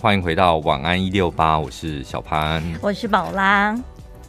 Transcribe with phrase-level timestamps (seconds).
[0.00, 3.76] 欢迎回到晚安一六八，我是小潘，我是宝拉。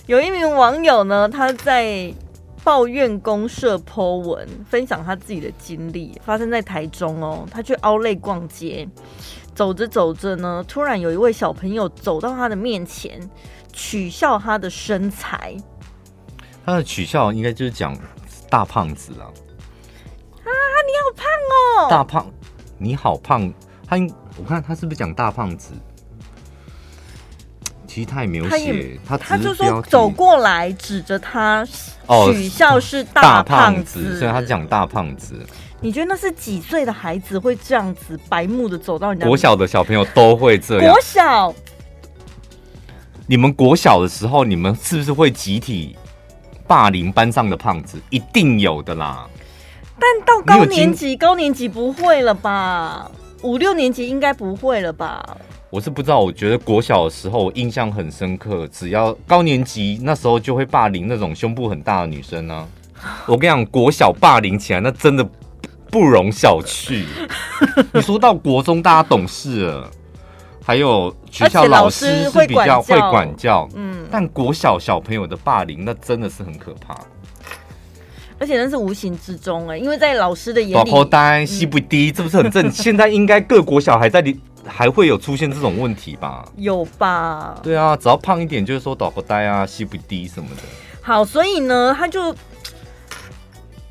[0.08, 2.12] 有一名网友呢，他在
[2.64, 7.48] 抱怨公社 po 文，分享他自己的经历，发生在台中哦。
[7.52, 8.90] 他去 Outlet 逛街，
[9.54, 13.30] 走着走着呢，突然有一位小朋友走到他的面前，
[13.72, 15.56] 取笑他的身材。
[16.66, 17.96] 他的取笑应该就是讲
[18.50, 19.30] 大胖子啊！
[20.46, 20.50] 啊，
[20.88, 21.26] 你好胖
[21.86, 21.88] 哦！
[21.92, 22.26] 大胖，
[22.80, 23.54] 你好胖。
[23.88, 24.12] 他应。
[24.40, 25.74] 我看他是不是讲大胖子？
[27.86, 35.44] 其实他也没有写，他他就说走过来指着他取笑是大胖子，所以他讲大胖子。
[35.82, 39.26] 你觉得那是几岁的孩子会这样子白目的走到人家？
[39.26, 40.92] 国小的小朋友都会这样。
[40.94, 41.54] 国小，
[43.26, 45.98] 你们国小的时候，你们是不是会集体
[46.68, 48.00] 霸凌班上的胖子？
[48.10, 49.28] 一定有的啦。
[49.98, 53.10] 但到高年级，高年级不会了吧？
[53.42, 55.38] 五六年级应该不会了吧？
[55.70, 62.68] 我是不知道，我觉得国小的时候我印象很深刻，只要高年级那时候就会霸凌那种胸部很大的女生呢、啊。
[63.28, 65.26] 我跟你讲，国小霸凌起来那真的
[65.90, 67.06] 不容小觑。
[67.94, 69.90] 你说到国中，大家懂事了，
[70.64, 76.98] 还有学校老师是比较会管教，嗯，但国小小朋友的霸凌那真的是很可怕。
[78.40, 82.70] 而且那是无形之中哎，因为在老师的眼里，大口袋西不低，这不是很正？
[82.72, 86.46] 现在应该各国小孩在里还会有出现这种问题吧？
[86.56, 87.60] 有吧？
[87.62, 90.62] 对啊，只要胖一点，就是说倒口袋啊，吸不低什么的。
[91.02, 92.34] 好，所以呢，他就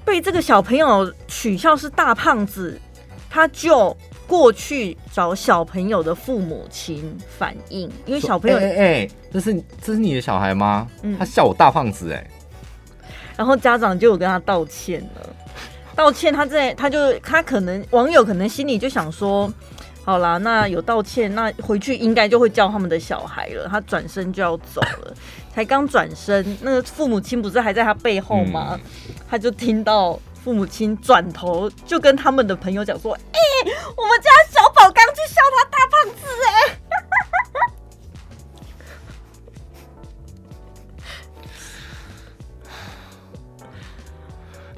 [0.05, 2.81] 被这个小朋友取笑是大胖子，
[3.29, 3.95] 他就
[4.27, 10.87] 过去找小朋友的父母亲反映，因为小朋友哎哎，这是这是你的小孩吗？
[11.19, 12.27] 他笑我大胖子哎。
[13.39, 15.31] 然后家长就有跟他道歉了，
[15.95, 19.49] 道歉他在他就他可能网友可能心里就想说，
[20.05, 23.69] 好啦，那有道歉，那回去应该就会教他们的小孩了。
[23.71, 25.15] 他转身就要走了，
[25.55, 28.73] 才刚转身，那个父母亲不是还在他背后吗？
[28.73, 36.78] 嗯、他就听到父母亲转头就跟他们的朋友讲说，哎、欸，我们家小宝刚去笑他大胖子、欸，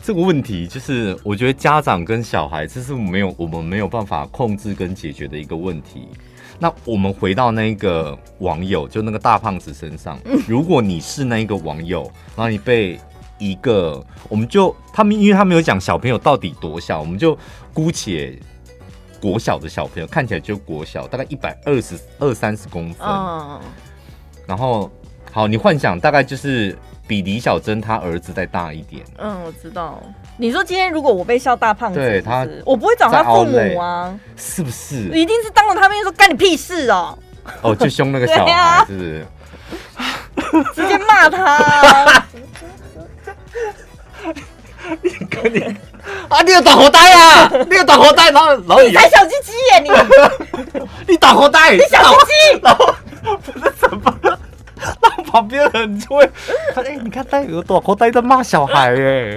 [0.03, 6.09] 这个问题就是，我觉得家长跟小孩这是没有我们没有办法控制跟解决的一个问题。
[6.59, 10.19] 那我们回到那个网友，就那个大胖子身上，
[10.49, 12.99] 如果你是那一个网友，然后你被
[13.39, 17.39] 一个，我们就他们，因为他没有讲小朋友到底多小，我们就
[17.73, 18.39] 姑且
[19.21, 23.07] 国小的小朋友看起来就国小，大概一百二十二三十公分。
[24.47, 24.91] 然后，
[25.31, 26.77] 好，你幻想大概就是。
[27.11, 29.03] 比李小珍她儿子再大一点。
[29.19, 30.01] 嗯，我知道。
[30.37, 35.09] 你说今天如果我被笑大胖子，对他，我不会找他父母啊，是不是？
[35.11, 37.19] 一定是当着他面说干你屁事哦。
[37.63, 39.27] 哦，就凶那个 小孩，是不是？
[40.73, 42.25] 直接骂他。
[45.03, 45.61] 你跟你
[46.29, 47.51] 啊，你有打火带啊？
[47.69, 49.91] 你有打火带，然后然后你才小鸡鸡耶你！
[51.13, 52.09] 你打火带，你小鸡
[52.55, 52.95] 鸡，然后
[53.43, 54.10] 不是怎么？
[55.31, 56.25] 那旁边人就会，
[56.75, 59.37] 哎、欸，你看他有多口袋在骂小孩哎，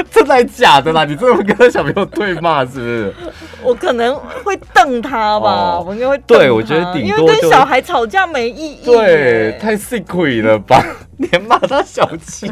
[0.10, 1.04] 真的假的啦？
[1.04, 3.14] 你这么跟小朋友对骂是不是？
[3.62, 4.14] 我可能
[4.44, 6.44] 会瞪他吧，哦、我应该会瞪他。
[6.44, 8.84] 对，我觉得顶多因为跟小孩吵架没意义。
[8.84, 10.82] 对，太吃亏了吧？
[11.18, 12.50] 连骂他小气。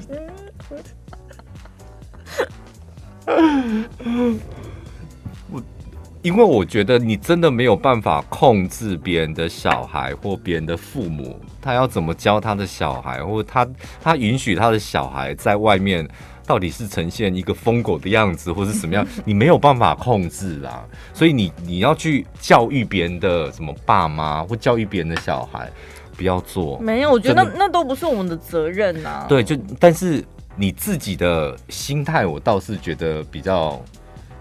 [6.25, 13.69] 因为我觉得你真的没有办法控制别人的小孩或别人的父母，他要怎么教他的小孩，或者他
[14.03, 16.09] 他允许他的小孩在外面
[16.47, 20.83] 到底是呈现一个疯狗的样子，或是什么样，你没有办法控制啦。
[21.12, 25.71] 所以你你要去教育别人的什么爸妈，或教育别人的小孩，
[26.17, 26.79] 不要做。
[26.79, 29.27] 没有，我觉得那那都不是我们的责任呐、啊。
[29.29, 30.25] 对，就但是
[30.56, 33.79] 你自己的心态，我倒是觉得比较。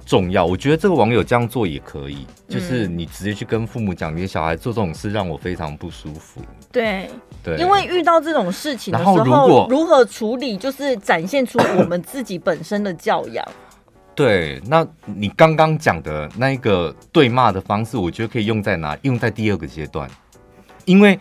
[0.06, 6.42] 重要，我觉得这个网友这样做也可以，就是你直接去跟父母讲，你的小孩做这种事让我非常不舒服。
[6.72, 7.10] 对
[7.44, 13.46] 对，因为遇到这种事情的时候，然后如果如何处理，就是展现出我们自己本身的教养。
[14.16, 18.98] 对，那你刚刚讲的那一个对骂的方式，我觉得可以用在哪？
[19.02, 20.08] 用在第二个阶段，
[20.86, 21.20] 因为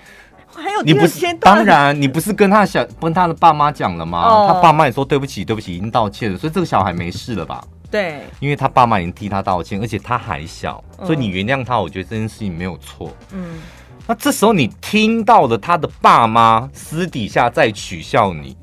[0.55, 4.19] 还有第二阶段，当然你不是跟他小跟他的爸妈讲了吗？
[4.21, 7.65] 哦、他爸妈也说对不起，对不起，已经道歉了，所以这个小孩没事了吧？
[7.93, 13.15] 对，因为他爸妈已经替他道歉，而且他还小，所以你原谅他，我觉得这件事情没有错。
[13.33, 13.61] 嗯，
[14.07, 18.57] 那这时候你听到了他的爸妈私底下在取笑你，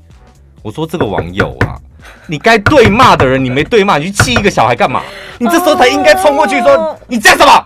[0.62, 1.80] 我说这个网友啊，
[2.26, 5.02] 你该对骂的人你没对骂，你去气一个小孩干嘛？
[5.38, 7.64] 你这时候才应该冲过去说、哦、你这样什么？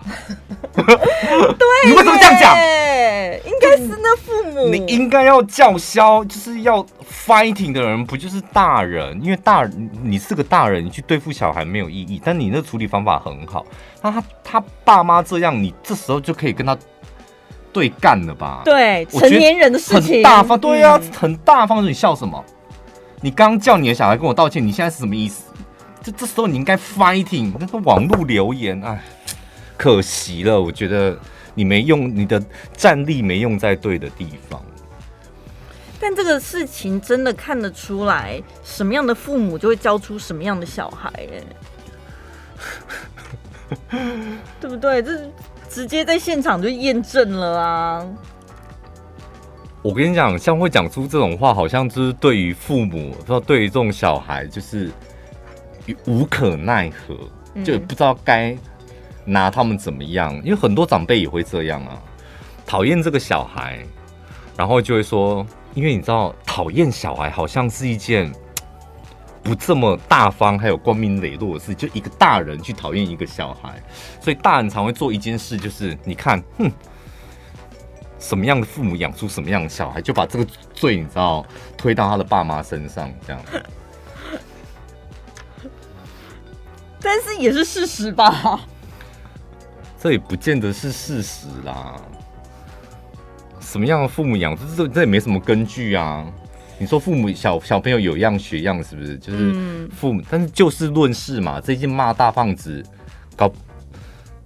[0.75, 2.55] 对，你为什么这样讲？
[3.45, 6.85] 应该是那父母，你应该要叫嚣，就是要
[7.25, 9.19] fighting 的人不就是大人？
[9.23, 13.65] 因为大人你是个大人，你去对付小孩没有意义，但你那处理方法很好。
[14.01, 16.77] 那他他爸妈这样，你这时候就可以跟他
[17.71, 18.61] 对干了吧？
[18.65, 20.59] 对，成年人的事情，很大方。
[20.59, 21.85] 对呀、啊，嗯、很大方。
[21.85, 22.43] 你笑什么？
[23.21, 25.43] 你刚叫你的小孩跟我道歉，你现在是什么意思？
[26.03, 27.51] 这这时候你应该 fighting。
[27.59, 29.03] 那个网络留言，哎，
[29.75, 31.17] 可惜了，我觉得
[31.55, 32.43] 你没用，你的
[32.77, 34.61] 战力没用在对的地方。
[35.99, 41.11] 但这个事情真的看得出来，什么样的父母就会教出什么样的小孩，
[43.89, 43.97] 哎，
[44.61, 45.01] 对不对？
[45.01, 45.31] 这
[45.67, 48.05] 直接在现场就验证了啊！
[49.85, 54.91] 我跟你讲，像会讲出这种话，好像就是对于父母，说对于这种小孩，就是
[56.07, 57.15] 无可奈何，
[57.63, 58.57] 就也不知道该
[59.25, 60.33] 拿他们怎么样。
[60.43, 62.01] 因为很多长辈也会这样啊，
[62.65, 63.77] 讨厌这个小孩，
[64.57, 65.45] 然后就会说，
[65.75, 68.33] 因为你知道，讨厌小孩好像是一件
[69.43, 73.79] 不这么大方，还有光明磊落的事，就一个大人去讨厌一个小孩，
[74.19, 76.71] 所以大人常会做一件事，就是你看，哼。
[78.25, 81.45] 什么样的父母养出什么样的小孩，就把这个罪你知道
[81.77, 83.39] 推到他的爸妈身上，这样。
[86.99, 88.61] 但是也是事实吧？
[90.01, 92.01] 这也不见得是事实啦。
[93.59, 96.25] 什么样的父母养出这这也没什么根据啊。
[96.79, 99.15] 你说父母小小朋友有样学样，是不是？
[99.19, 101.61] 就是父母，嗯、但是就事论事嘛。
[101.61, 102.83] 最近骂大胖子，
[103.35, 103.51] 搞。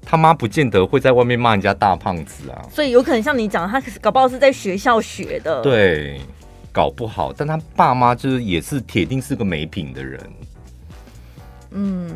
[0.10, 5.62] 他妈不见得会在外面骂人家大胖子啊，所以有可能像你讲，他搞不好是在学校学的。
[5.62, 6.20] 对，
[6.72, 10.20] 搞不好，但他爸妈就是也是铁定是个没品的人。
[11.70, 12.12] 嗯，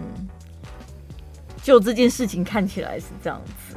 [1.62, 3.76] 就这件事情看起来是这样子，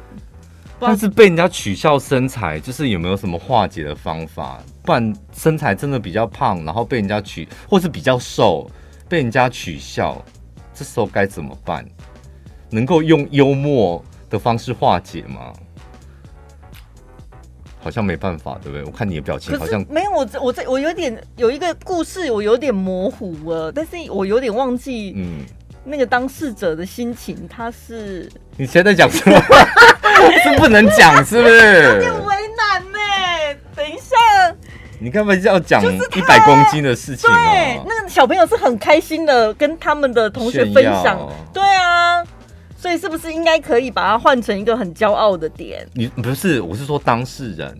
[0.79, 4.59] 但是被人家取笑身材，就是有没有什么化解的方法？
[4.81, 8.67] 不然身材真的比较胖，然后被人家取，或是比较瘦，
[9.07, 10.19] 被人家取笑，
[10.73, 11.87] 这时候该怎么办？
[12.69, 15.53] 能够用幽默的方式化解吗？
[17.79, 18.83] 好像没办法，对不对？
[18.83, 20.11] 我看你的表情好像没有。
[20.11, 25.13] 我这我这我有点有一个故事，我有点模糊了，但是我有点忘记。
[25.15, 25.45] 嗯，
[25.85, 29.39] 那个当事者的心情，他是你现在讲什么？
[30.43, 31.83] 是不能讲，是不是？
[31.93, 32.97] 有点为难呢。
[33.73, 34.17] 等一下，
[34.99, 37.29] 你干嘛要讲一百公斤的事情？
[37.29, 41.17] 对，那个小朋友是很开心的，跟他们的同学分享。
[41.53, 42.21] 对啊。
[42.77, 45.85] 所以是不是应该可以把它换成一个很骄傲的点？
[45.93, 47.75] 你不是，我是说当事人，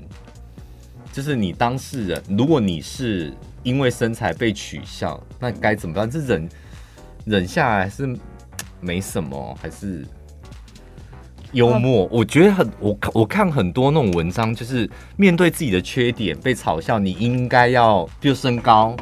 [1.14, 2.24] 就是你当事人。
[2.30, 6.10] 如果你是因为身材被取笑，那该怎么办？
[6.10, 6.50] 这忍
[7.26, 8.12] 忍下来是
[8.82, 10.04] 没什么，还是
[11.52, 12.06] 幽默？
[12.06, 18.98] 啊、我觉得很，我我看很多那种文章，就是面对自己的缺点被嘲笑，你应该要，比如身高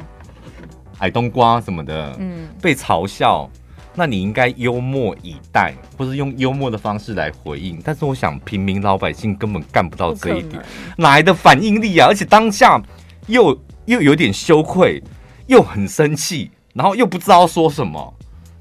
[0.99, 3.49] 矮冬瓜什么的，嗯，被嘲笑。
[3.95, 7.81] 那你应该幽默以待，或是用幽默的方式来回应。
[7.83, 10.61] 但是我想，平民老百姓根本干不到这一点，
[10.97, 12.07] 哪来的反应力啊？
[12.07, 12.81] 而且当下
[13.27, 15.01] 又又有点羞愧，
[15.47, 18.13] 又很生气，然后又不知道说什么，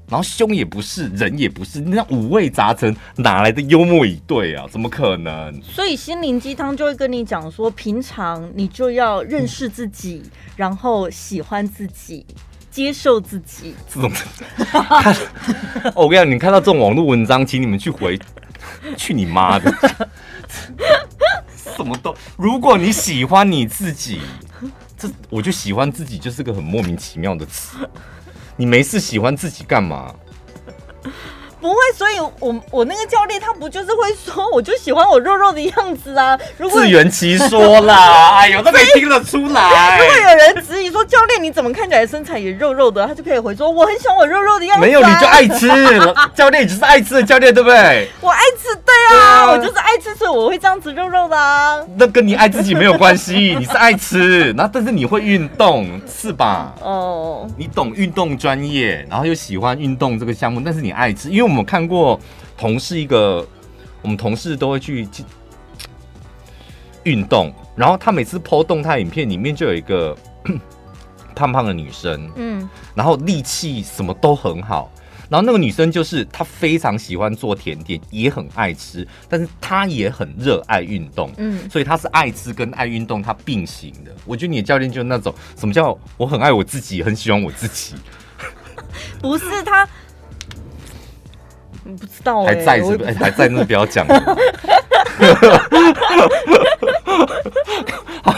[0.07, 4.65] 然后凶也不是，人也不是，那五味杂陈，哪来的幽默以对啊？
[4.69, 5.61] 怎么可能？
[5.61, 12.25] 所以心灵鸡汤就会跟你讲说，平常你就要认识自己，嗯、然后喜欢自己。
[12.75, 14.11] 接受自己，这种
[15.01, 15.15] 看，
[15.95, 18.19] 我跟你讲，你看到这种网络文章，请你们去回，
[18.97, 19.73] 去你妈的，
[21.73, 22.13] 什么都。
[22.35, 24.19] 如果你喜欢你自己，
[24.97, 27.77] 这我就喜欢自己，就是个很莫名其妙的词。
[28.57, 30.13] 你没事喜欢自己干嘛？
[31.65, 36.37] 不会，所以我我那个教练他不就是会说，我就喜欢我肉肉的样子啊。
[36.59, 39.97] 如果自圆其说啦， 哎呦，都可以听得出来。
[39.97, 44.85] 如果有人质疑说，教练你怎么看起来身材也肉肉的，他就可以回说，我很喜欢我肉肉的样子啊。
[44.85, 45.67] 没有，你就爱吃，
[46.35, 48.07] 教练就是爱吃的教练，对不对？
[48.21, 51.79] 我爱吃，对啊，我就是爱吃，所以我会这样子肉肉的啊。
[51.97, 56.75] 那跟你爱自己没有关系，你是爱吃，然后但是你会运动，是吧？
[56.83, 61.54] 哦，你懂运动专业，然后又喜欢运动这个项目，但是你爱吃，因为我们。
[61.55, 62.19] 我们看过
[62.57, 63.47] 同事一个，
[64.01, 65.07] 我们同事都会去
[67.03, 70.13] 运动，然后他每次 PO 动态影片里面就有一个
[71.33, 74.91] 胖胖的女生，嗯，然后力气什么都很好，
[75.29, 84.11] 然后那个女生就是她非常喜欢做甜点，也很爱吃，但是她也很热爱运动，嗯，所以她是爱吃跟爱运动她并行的。
[84.25, 87.95] 我觉得你的教练就是那种什么叫我很爱我自己，很喜欢我自己。
[89.21, 89.87] 不是他，
[91.93, 93.11] 不知道哎、还在是不是？
[93.13, 94.05] 还在那不要讲。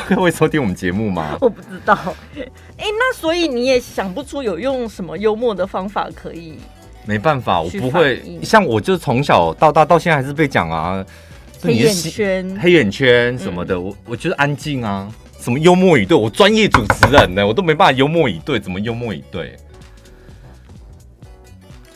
[0.15, 1.37] 会收听我们节目吗？
[1.39, 1.97] 我不知道。
[2.35, 2.41] 哎、
[2.77, 6.57] 欸，那所以你也想不出有用什么幽默的方法可以？
[7.05, 8.21] 没办法，我不会。
[8.43, 11.05] 像我就从小到大到现在还是被讲啊，
[11.61, 13.75] 黑眼圈、黑眼圈什么的。
[13.75, 15.07] 嗯、我我觉得安静啊，
[15.39, 19.55] 什么幽默以对，我专业主持人呢，我都没办法幽默以对，怎么幽默以对？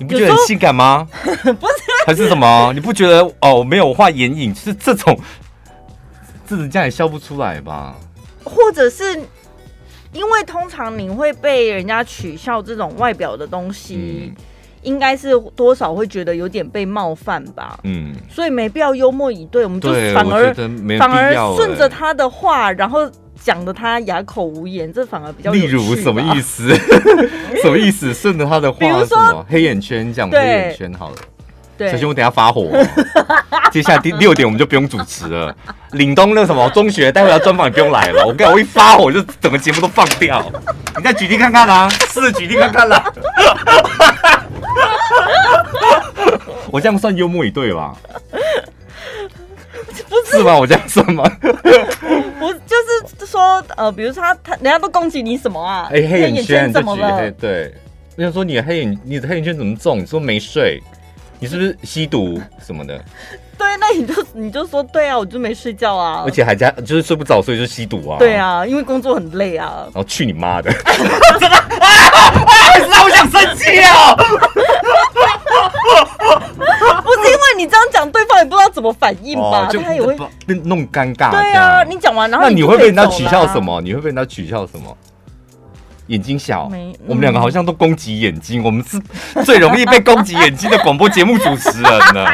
[0.02, 1.08] 你不觉得很性感吗？
[1.24, 2.72] 不是，还是什么？
[2.74, 3.64] 你不觉得哦？
[3.64, 5.16] 没有画眼影，是这种。
[6.48, 7.96] 这人家也笑不出来吧？
[8.44, 9.14] 或者是
[10.12, 14.44] 因为通常你会被人家取笑这种外表的东西，嗯、
[14.82, 17.80] 应该是多少会觉得有点被冒犯吧？
[17.84, 20.52] 嗯，所以没必要幽默以对，我们就反而
[20.98, 23.10] 反而顺着他的话，然后
[23.44, 25.52] 讲的他哑口无言，这反而比较。
[25.52, 26.74] 例如什么意思？
[27.62, 28.14] 什么意思？
[28.14, 31.16] 顺着他的话，比如说黑眼圈，讲黑眼圈好了。
[31.80, 32.72] 小心我等下发火，
[33.74, 35.56] 接下来第六点我们就不用主持了。
[35.94, 38.24] 岭东那什么中学，待会要专访，你不用来了。
[38.24, 40.46] 我跟你讲，我一发火就整个节目都放掉。
[40.96, 43.04] 你再举例看看啊，试着举例看看啦。
[46.70, 47.96] 我这样算幽默以对吧？
[50.08, 50.56] 不是，是吗？
[50.56, 51.24] 我这样算吗？
[53.42, 55.88] 说呃，比如说他他人家都攻击你什么啊？
[55.92, 57.30] 哎、欸，黑眼圈怎么了？
[57.32, 57.74] 对，
[58.18, 60.00] 我想说你的黑眼你的黑眼圈怎么重？
[60.00, 60.82] 你说没睡。
[61.40, 63.04] 你是不是吸毒什么的？
[63.58, 68.20] 对，那你就你就说对啊，我就没睡觉啊，而且还加就是睡不着，所以就吸毒啊。
[68.20, 69.86] 对啊，因为工作很累啊。
[69.86, 70.72] 然后去你妈的！
[70.72, 71.90] 真的啊！
[72.22, 74.16] 啊我想生气啊！
[77.62, 79.68] 你这样讲，对方也不知道怎么反应吧？
[79.72, 81.30] 就他也会被弄尴尬。
[81.30, 83.80] 对啊，你讲完然后那你会被人家取笑什么？
[83.82, 84.98] 你会被人家取笑什么？
[86.08, 89.00] 眼睛小，嗯、我们两个好像都攻击眼睛，我们是
[89.46, 92.26] 最容易被攻击眼睛的广播节目主持人呢。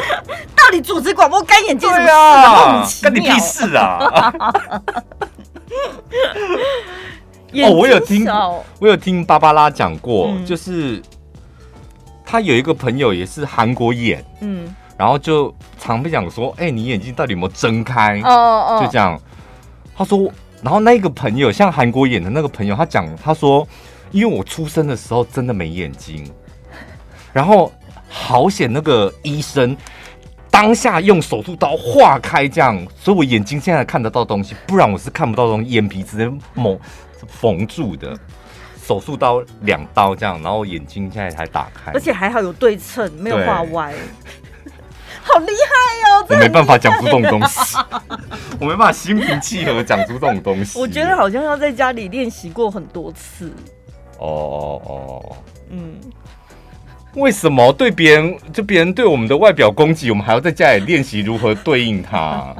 [0.56, 2.86] 到底主持广播干眼睛什么啊？
[3.02, 4.32] 干你屁事啊！
[7.64, 8.26] 哦，我有听，
[8.78, 11.02] 我有听芭芭拉讲过，嗯、就是
[12.30, 18.20] 他有一个朋友也是韩国眼，嗯，然后就常被讲说，哎、欸，你眼睛到底有没有睁开？
[18.20, 19.18] 哦哦，就这样，
[19.96, 20.30] 他说。
[20.60, 23.64] 然后那个朋友，像韩国演的那个朋友，他讲，他说，
[24.10, 26.28] 因为我出生的时候真的没眼睛，
[27.32, 27.72] 然后
[28.08, 29.76] 好险那个医生
[30.50, 36.76] 当下用手术刀划开这样，所以我眼睛现在看得到东西，不然我是看不到东西，眼皮直接蒙
[37.28, 38.18] 缝住的，
[38.88, 43.92] 手术刀两刀这样，然后眼睛现在才打开，而且还好有对称，没有画歪。
[45.20, 46.24] 好厉害哦！
[46.30, 47.76] 我没办法讲出这种东西，
[48.58, 50.78] 我没办法心平气和讲出这种东西。
[50.78, 53.52] 我觉得好像要在家里练习过很多次。
[54.16, 55.36] 哦哦哦，
[55.68, 55.96] 嗯，
[57.16, 62.56] 为什么对别人就别人对我们的外表攻击，我们还要在家里练习如何对应他？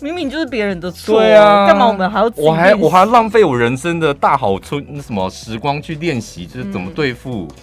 [0.00, 2.32] 明明就是别人的错，对啊，干嘛我们还要？
[2.36, 7.46] 我还我还浪费我人生的大好春什么时光去练习，就是怎么对付。
[7.46, 7.56] 嗯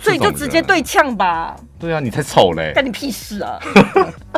[0.00, 1.56] 所以就直接对呛吧。
[1.76, 2.72] 对啊，你才丑嘞！
[2.72, 3.58] 干你屁事啊！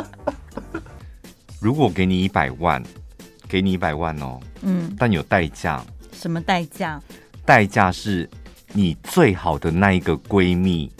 [1.61, 2.81] 如果给你一百万，
[3.47, 5.79] 给你一百万哦，嗯，但有代价。
[6.13, 6.99] 什么代价？
[7.45, 8.27] 代价是
[8.73, 10.91] 你最好的那一个闺蜜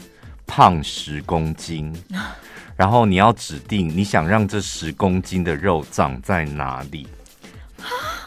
[0.45, 1.91] 胖十公斤，
[2.81, 7.07] 然后你要指定你想让这十公斤的肉长在哪里。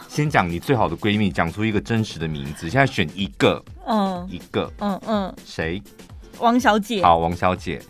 [0.07, 2.69] 先讲你最好的闺蜜，讲出一个真实的名字。
[2.69, 5.83] 现在选一个，嗯，一个，嗯嗯，谁？
[6.39, 7.81] 王小姐，好，王小姐，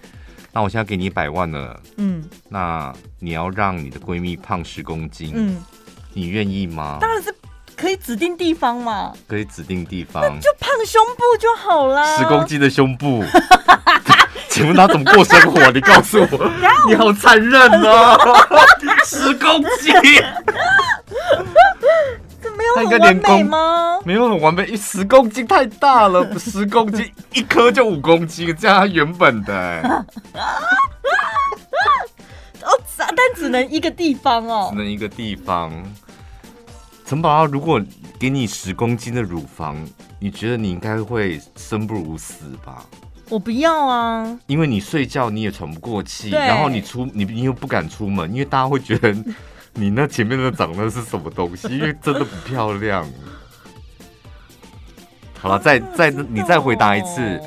[0.52, 5.64] 那我现在给你一百万了，嗯，那你要让你的闺蜜胖十公斤，嗯，
[6.14, 6.98] 你愿意吗？
[7.00, 7.32] 当然是
[7.76, 13.24] 可以指定地方嘛，可以指定地方，就胖胸部就好了，十公斤的胸部，
[14.56, 15.70] 请问他怎么过生活？
[15.74, 16.52] 你告诉我，
[16.88, 18.18] 你好残忍啊，
[19.06, 19.94] 十公斤。
[22.58, 24.00] 没有很完美吗？
[24.06, 29.82] 没有很完美，十公斤太大了，十公斤一颗就五公斤，这样他原本的、欸。
[32.62, 35.70] 哦，但只能一个地方哦，只能一个地方。
[37.06, 37.82] 陈宝，如果
[38.18, 39.76] 给你十公斤的乳房，
[40.18, 42.86] 你觉得你应该会生不如死吧？
[43.30, 49.16] 我不要啊，因为你睡觉你也喘不过气，然后你出你你又不敢出门，因为大家会觉得。
[49.78, 51.68] 你那前面的长的是什么东西？
[51.78, 53.06] 因为真的不漂亮。
[55.38, 57.42] 好了，再再你再回答一次，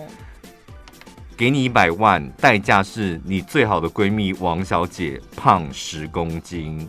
[1.38, 6.86] 给你一百万，代价是你最好的闺蜜王小姐胖十公斤。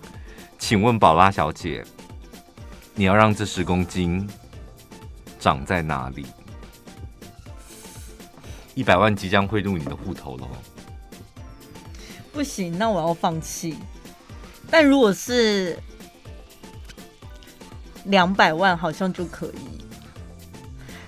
[0.58, 1.86] 请问宝拉小姐，
[2.94, 4.30] 你要让这十公斤
[5.40, 6.26] 长在哪里？
[8.80, 10.48] 一百万即将汇入你的户头了。
[12.32, 13.76] 不行，那我要放弃。
[14.72, 15.78] 但如果是
[18.06, 19.84] 两百万，好像就可以。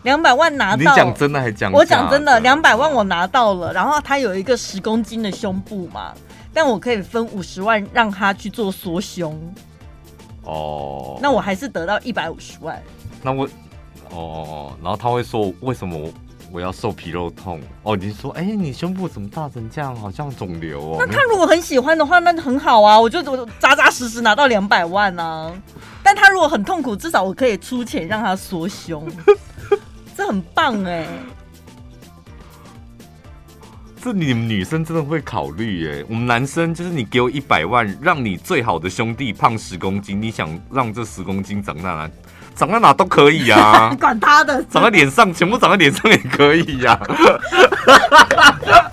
[0.03, 1.71] 两百万拿到，你讲真的还讲？
[1.71, 6.13] 我讲真的，两百万我拿到了，然后他有一个十公斤的胸部嘛，
[6.53, 9.39] 但我可以分五十万让他去做缩胸。
[10.43, 12.83] 哦，那我还是得到一百五十万。
[13.23, 13.47] 那我，
[14.09, 16.11] 哦，然后他会说为什么
[16.51, 16.61] 我？
[16.61, 17.95] 要瘦皮肉痛哦！
[17.95, 20.97] 你说，哎、欸，你胸部怎么大成这样，好像肿瘤哦。
[20.99, 25.51] 那他如果很喜欢的话，那很好啊，我就我扎扎实实拿到两百万啊。
[26.03, 29.07] 但他如果很痛苦，至少我可以出钱让他缩胸，
[30.15, 31.07] 这很棒哎。
[34.03, 42.11] 这你们女生真的会考虑哎，我们男生就是你给我一百万，让你最好的兄弟胖十公斤，你想让这十公斤长大来？
[42.55, 47.07] 长在哪都可以啊， 管他的，长在脸上，全部长在脸上也可以呀、啊，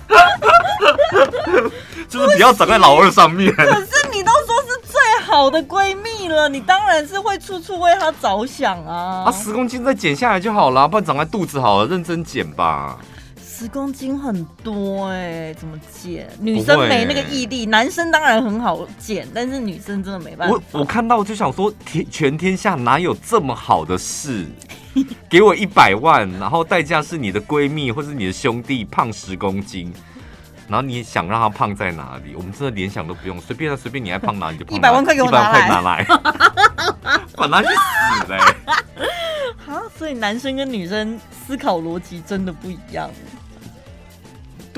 [2.09, 3.53] 就是不要长在老二上面。
[3.53, 9.25] 可是你都说是最好的闺蜜了，你当然是会处处为她着想啊。
[9.27, 12.97] 啊，十公斤再减下来就好了，不然长在肚子好了，认真减吧。
[13.59, 16.29] 十公斤很多哎、欸，怎么减？
[16.39, 20.55] 女生没那个毅力，男生当然很好减，但是女生真的没办法。
[20.71, 24.47] 我我看到就想说，天全天下哪有这么好的事？
[25.29, 29.91] 给我一百万，然后代价是你的闺蜜或是你的兄弟胖十公斤，
[30.69, 32.35] 然后你想让他胖在哪里？
[32.35, 34.73] 我们真的连想都不用，随便随便你爱胖哪里就胖。
[34.77, 36.07] 一百万块给我拿来，拿来，
[37.35, 38.39] 管他去死嘞！
[39.67, 43.09] 好，所以男生跟女生思考逻辑真的不一样。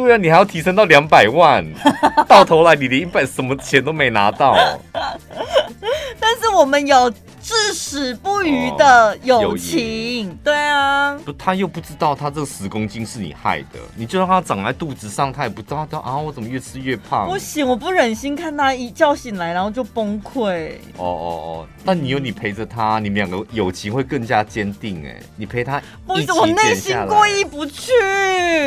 [0.03, 1.65] 对啊，你还要提升到两百万，
[2.27, 4.55] 到头来你连一百什么钱都没拿到。
[6.19, 7.11] 但是我们有。
[7.51, 17.27] 至死不渝的友情，哦、对啊，不，他又不知道他这十公斤是你害的，你就让他长在肚子上，他也不知道他啊，我怎么越吃越胖？
[17.27, 20.71] 不行，我不忍心看他一觉醒来然后就崩溃。
[20.97, 27.91] 哦哦哦，但你有你陪着他，你们两个友情会更加坚定哎，你陪他，不是我内心过意不去，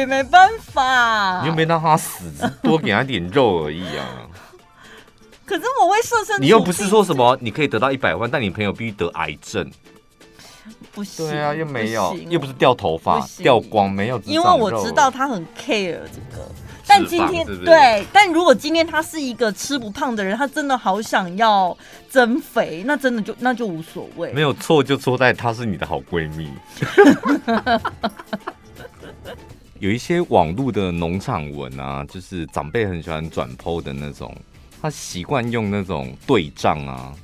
[0.06, 2.24] 没办法，你又没让他死，
[2.62, 4.23] 多给他点肉而已啊。
[5.46, 9.70] 可是我会设身，你又不是说什么你可以得到一百万，但你朋友必须得癌症，
[10.92, 11.28] 不行。
[11.28, 14.18] 对啊，又没有，又不是掉头发、掉光，没有。
[14.24, 16.48] 因为我知道他很 care 这个，
[16.86, 21.76] 但今天对，但如果今天他是一个吃不胖的人，他真的好想要
[22.08, 24.32] 增肥，那真的就那就无所谓。
[24.32, 26.48] 没有错，就错在她是你的好闺蜜。
[29.80, 34.34] 有一些网络的农场文啊，就是长辈很喜欢转 po 的那种。
[34.84, 37.16] 他习惯用那种对仗啊，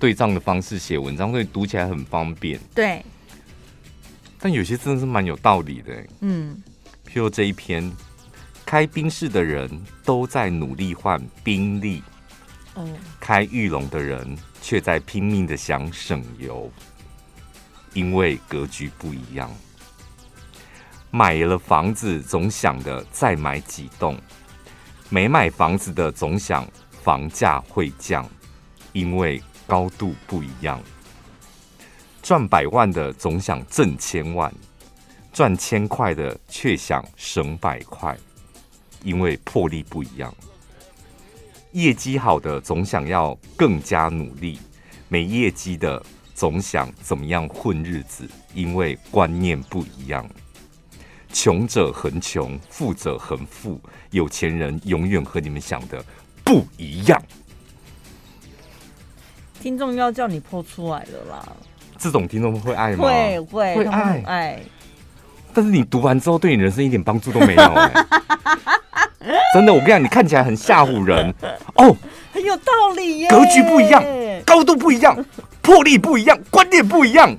[0.00, 2.58] 对仗的方式写文章，所以读起来很方便。
[2.74, 3.06] 对，
[4.40, 6.04] 但有些真的是蛮有道理的。
[6.22, 6.60] 嗯，
[7.06, 7.88] 譬如这一篇，
[8.64, 9.70] 开宾士的人
[10.02, 12.02] 都在努力换宾利，
[12.74, 12.84] 哦，
[13.20, 16.68] 开玉龙的人却在拼命的想省油，
[17.92, 19.48] 因为格局不一样。
[21.12, 24.18] 买了房子总想着再买几栋。
[25.08, 28.28] 没买房子的总想房价会降，
[28.92, 30.82] 因为高度不一样。
[32.22, 34.52] 赚百万的总想挣千万，
[35.32, 38.16] 赚千块的却想省百块，
[39.04, 40.34] 因为魄力不一样。
[41.70, 44.58] 业绩好的总想要更加努力，
[45.08, 50.28] 没业绩的总想怎么样混日子，因为观念不一样。
[51.38, 53.78] 穷者恒穷，富者恒富，
[54.10, 56.02] 有钱人永远和你们想的
[56.42, 57.22] 不一样。
[59.60, 61.46] 听众要叫你泼出来了啦！
[61.98, 63.04] 这种听众会爱吗？
[63.04, 64.60] 会会会爱爱。
[65.52, 68.06] 但是你读完之后，对你人生一点帮助都没有欸。
[69.52, 71.34] 真的，我跟你讲，你看起来很吓唬人
[71.74, 71.94] 哦，
[72.32, 73.28] 很有道理耶。
[73.28, 74.02] 格局不一样，
[74.46, 75.22] 高度不一样，
[75.60, 77.36] 魄力不一样，观念不一样。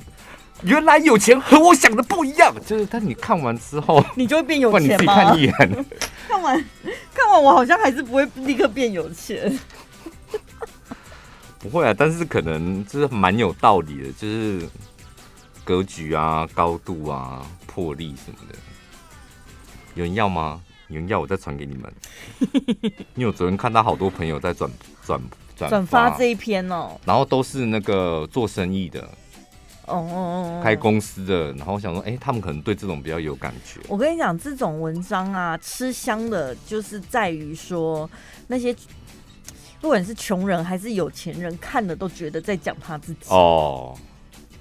[0.64, 4.86] 原来有钱和我想的不一样，就是但你看完之后，你就会变有钱吗？
[4.88, 5.86] 你自己看一眼，
[6.28, 6.66] 看完
[7.14, 9.58] 看完我好像还是不会立刻变有钱，
[11.60, 14.68] 不会啊，但是可能就是蛮有道理的，就是
[15.64, 18.58] 格局啊、高度啊、魄力什么的。
[19.94, 20.62] 有人要吗？
[20.88, 21.94] 有人要我再传给你们。
[23.16, 24.70] 因为我昨天看到好多朋友在转
[25.06, 25.22] 转
[25.56, 29.08] 转转发这一篇哦，然后都是那个做生意的。
[29.88, 33.80] 哦哦哦，开公司的，然后我想说，哎、欸，他们可能对这种比较有感觉。
[33.88, 38.10] 我跟你讲，这种文章啊，吃香的，就是在于说
[38.48, 38.76] 那些
[39.80, 43.30] 不管是穷人还是有钱人，看了都觉得在讲他自己。
[43.30, 43.98] 哦，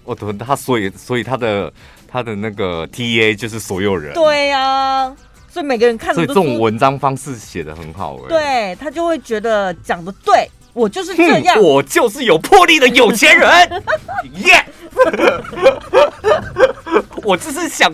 [0.05, 1.73] 我懂他，所以所以他的
[2.07, 4.15] 他的那个 T A 就是所有人。
[4.15, 5.17] 对呀、啊，
[5.49, 6.15] 所以每个人看。
[6.15, 8.29] 所以这种文章方式写的很好哎。
[8.29, 13.83] 对，他就会觉得讲的对，我就是这样，我就是有魄力的有钱人。
[14.45, 14.63] 耶！
[17.25, 17.91] 我就是想，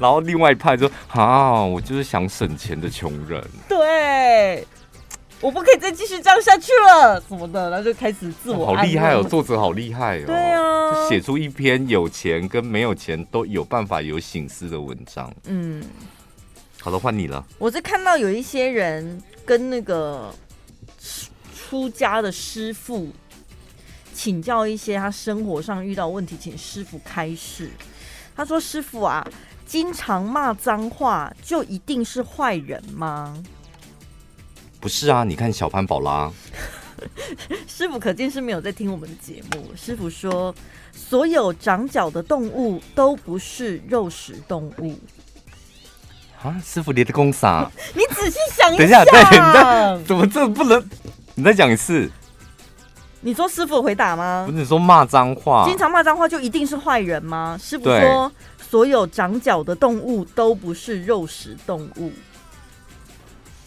[0.00, 3.42] 然后另外一派说啊，我就是想省钱的穷人。
[3.68, 4.66] 对。
[5.40, 8.74] 我不可以再继续这样下去了，什么的，然后就开始自我、哦。
[8.74, 10.24] 好厉害哦，作者好厉害哦。
[10.26, 15.30] 对啊，写出一篇有钱跟没有钱都有办法有醒思的文章。
[15.46, 15.82] 嗯，
[16.80, 17.44] 好了，换你了。
[17.58, 20.34] 我是看到有一些人跟那个
[21.68, 23.10] 出家的师傅
[24.12, 27.70] 请教一些他生活上遇到问题，请师傅开示。
[28.36, 29.26] 他说：“师傅啊，
[29.64, 33.42] 经常骂脏话就一定是坏人吗？”
[34.78, 36.30] 不是啊，你看小潘宝拉，
[37.66, 39.72] 师傅可见是没有在听我们的节目。
[39.74, 40.54] 师傅说，
[40.92, 44.98] 所有长脚的动物都不是肉食动物。
[46.42, 47.70] 啊，师傅你的公啥？
[47.94, 48.76] 你仔细想一下。
[48.76, 50.88] 等一下，对，你在怎么这不能？
[51.34, 52.10] 你再讲一次。
[53.20, 54.44] 你说师傅回答吗？
[54.46, 57.58] 不是你说骂脏话，经常骂脏话就一定是坏人吗？
[57.58, 62.12] 师傅说，所有长脚的动物都不是肉食动物。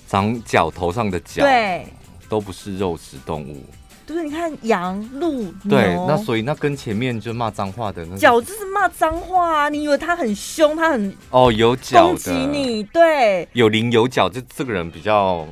[0.08, 1.88] 长脚头上的脚，对，
[2.30, 3.66] 都不是肉食动物。
[4.06, 9.70] 对，你看羊、鹿、对，那所以那跟前面就骂脏话的那脚就是骂脏话啊！
[9.70, 15.46] 你以为他很凶，他很哦有脚攻击你，对，有棱有角，就这个人比较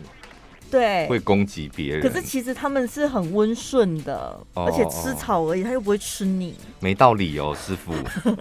[0.71, 2.01] 对会攻击别人。
[2.01, 6.55] 可是其实他们是很温顺的，而且吃草而已，他又不会吃你。
[6.79, 7.93] 没道理哦，师傅，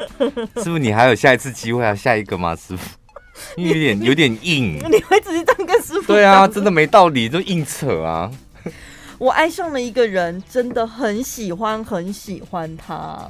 [0.63, 1.95] 师傅，你还有下一次机会啊？
[1.95, 2.89] 下一个吗，师傅？
[3.57, 6.07] 有点有点硬， 你会直接这样跟师傅？
[6.13, 8.31] 对啊，真的没道理，就硬扯啊！
[9.19, 13.29] 我爱上了一个人，真的很喜欢，很喜欢他。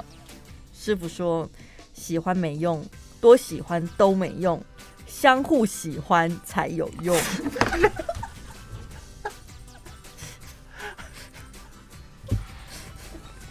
[0.77, 1.49] 师傅说，
[1.93, 2.85] 喜欢没用，
[3.19, 4.61] 多喜欢都没用，
[5.07, 7.17] 相互喜欢才有用。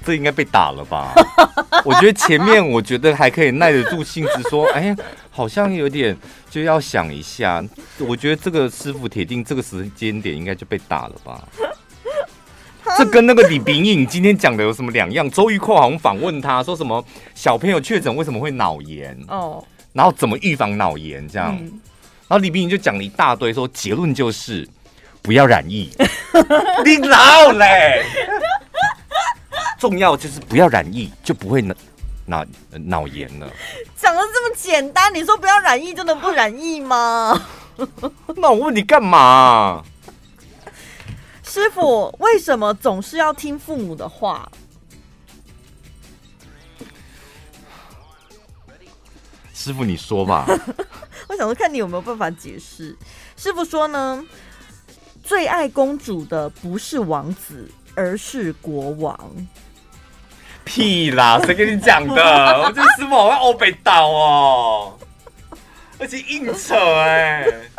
[0.05, 1.13] 这应该被打了吧？
[1.85, 4.95] 我觉得前面我觉得还可以耐得住性子说，哎，
[5.31, 6.17] 好像有点
[6.51, 7.65] 就要想一下。
[7.99, 11.43] 我觉得这个师傅铁定这个时间点应该就被打了吧？
[12.99, 15.29] 这跟那个李炳颖今天讲的有什么两样？
[15.31, 17.03] 周玉蔻好像访问他说什么
[17.35, 21.57] 小朋友确诊为什么会脑炎哦，然后怎么预防脑炎这样，
[22.29, 24.69] 然后李炳颖就讲了一大堆，说结论就是
[25.23, 25.91] 不要染疫。
[26.85, 28.05] 你老嘞。
[29.85, 31.75] 重要就是不要染疫，就不会脑
[32.25, 32.47] 脑
[32.87, 33.53] 脑炎了。
[33.95, 37.39] 讲的这么简单，你说不要染疫就能不染疫吗？
[38.37, 39.85] 那我问你干嘛？
[41.43, 44.51] 师傅，为什么总是要听父母的话？
[49.53, 50.47] 师傅，你说吧。
[51.29, 52.97] 我想说，看你有没有办法解释。
[53.37, 54.25] 师傅说呢，
[55.23, 59.19] 最爱公主的不是王子，而是国王。
[60.65, 61.41] 屁啦！
[61.45, 62.15] 谁跟你讲的？
[62.63, 64.99] 我觉得师傅好像欧北岛哦，
[65.99, 67.71] 而且硬扯哎、欸。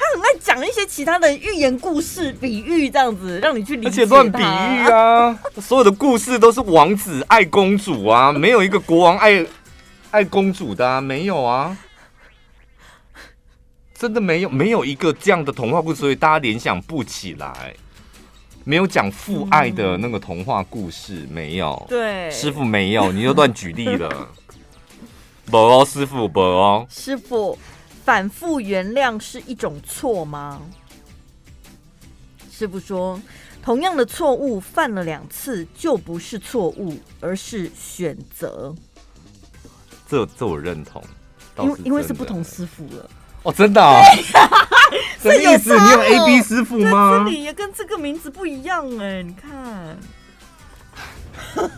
[0.00, 3.88] 他很爱讲一些其他的寓言故事、比喻这样子，让你去理解。
[3.88, 5.36] 而且乱比喻啊！
[5.60, 9.44] 所有的故事都是王子爱公主啊，没有一个国王爱
[10.12, 11.76] 爱公主的啊，没有啊，
[13.92, 17.74] 真的没有，没有一个这样的童话故事，所以大家联想不起来。
[18.68, 21.86] 没有讲父爱的那个童话故事，嗯、没有。
[21.88, 24.28] 对，师傅没有，你就乱举例了。
[25.50, 26.86] 不哦，师傅不哦。
[26.90, 27.58] 师傅，
[28.04, 30.60] 反复原谅是一种错吗？
[32.52, 33.18] 师傅说，
[33.62, 38.74] 同样的错误犯了两次就不是错误，而是选择。
[40.06, 41.02] 这这我认同，
[41.56, 43.10] 因为因为是不同师傅了。
[43.44, 43.98] 哦，真的、 哦。
[45.20, 45.76] 什么意思？
[45.78, 47.22] 你有 A B 师傅吗？
[47.24, 49.98] 这里也跟这个名字不一样哎，你看。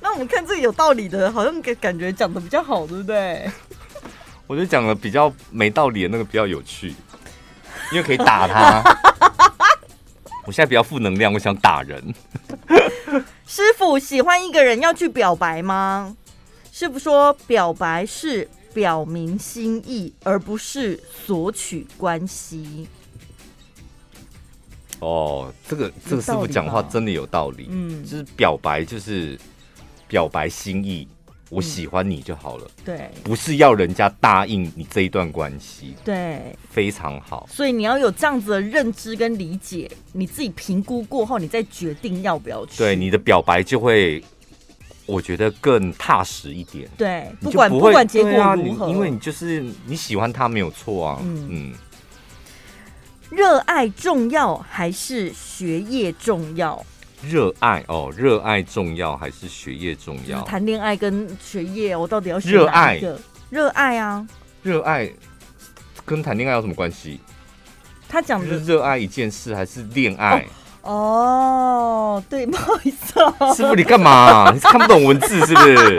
[0.00, 3.48] 那我们看这个有道理的，好像感感觉讲的比较好，对不对？
[4.48, 6.94] 我觉得讲的比较没道理的那个比较有趣，
[7.92, 8.82] 因为可以打他。
[10.44, 12.12] 我现在比较负能量，我想打人。
[13.46, 16.16] 师傅喜欢一个人要去表白吗？
[16.72, 18.50] 师傅说表白是。
[18.72, 22.86] 表明心意，而不是索取关系。
[25.00, 27.66] 哦，这个这个师傅讲话真的有道理。
[27.70, 29.38] 嗯，就是表白就是
[30.06, 31.08] 表白心意，
[31.50, 32.70] 我喜欢你就好了。
[32.84, 35.94] 对，不是要人家答应你这一段关系。
[36.04, 37.48] 对，非常好。
[37.50, 42.78] 所以你要有这样子的认知跟理解，你自己评估过后，你再决定要不要去。
[42.78, 44.22] 对，你的表白就会，
[45.06, 46.88] 我觉得更踏实一点。
[46.96, 51.18] 对，不管不，不管结果如何，啊、因为你就是你喜欢他没有错啊。
[51.22, 51.48] 嗯。
[51.50, 51.72] 嗯
[53.30, 56.84] 热爱重要还是学业重要？
[57.22, 60.42] 热爱哦，热爱重要还是学业重要？
[60.42, 63.18] 谈恋爱跟学业，我到底要选哪一个？
[63.48, 64.28] 热爱，热爱啊！
[64.62, 65.10] 热爱
[66.04, 67.20] 跟谈恋爱有什么关系？
[68.06, 70.40] 他讲的是热爱一件事还是恋爱？
[70.40, 70.44] 哦，
[70.82, 74.50] 哦，对，不好意思哦，师傅你干嘛？
[74.54, 75.96] 你是看不懂文字是不是？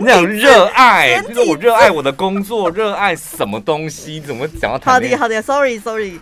[0.00, 4.20] 你讲热爱，就是我热爱我的工作，热爱什么东西？
[4.20, 4.92] 怎么讲到？
[4.92, 6.10] 好的，好的，sorry，sorry。
[6.10, 6.20] Sorry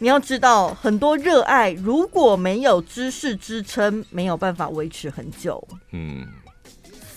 [0.00, 5.66] 你要知道，很多热爱如果没有知识支撑，没有办法维持很久。
[5.90, 6.24] 嗯，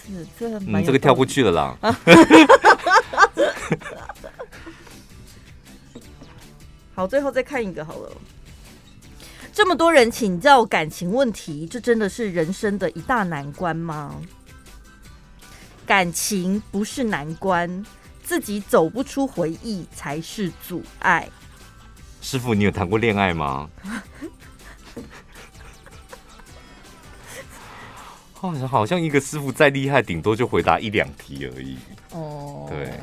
[0.04, 1.78] 是这嗯，这个跳过去了啦。
[6.96, 8.10] 好，最后再看一个好了。
[9.54, 14.16] 这么多人请教感情问题，这真的是人生的一大难关吗？
[15.86, 17.86] 感情不是难关，
[18.24, 21.28] 自己走不出回忆才是阻碍。
[22.22, 23.70] 师傅，你有谈过恋爱吗？
[28.34, 31.78] 好像好像一个师傅再厉害，顶多就回答一两题而已。
[32.12, 32.94] 哦，对。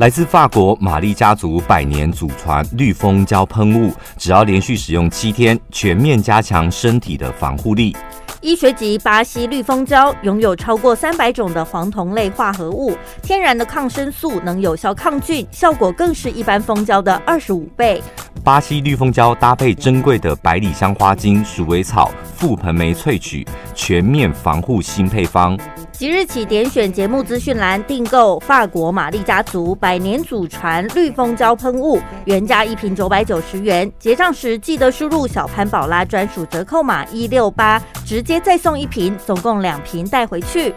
[0.00, 7.94] 来自法国玛丽家族百年祖传绿蜂胶喷雾，只要连续使用七天，全面加强身体的防护力。
[8.42, 18.02] 医学级巴西绿蜂胶拥有超过三百种的黄酮类化合物，天然的抗生素，能有效抗菌，效果更是一般蜂胶的二十五倍。
[18.42, 25.58] 巴西绿蜂胶搭配珍贵的百里香花精、鼠尾草、覆盆梅萃取，全面防护新配方。
[25.92, 40.72] 即日起点选节目资讯栏订购法国玛丽家族百年祖传绿蜂胶喷雾，原价一瓶九百九十元，结账时记得输入小潘宝拉专属折扣码一六八，直接再送一瓶，总共两瓶带回去。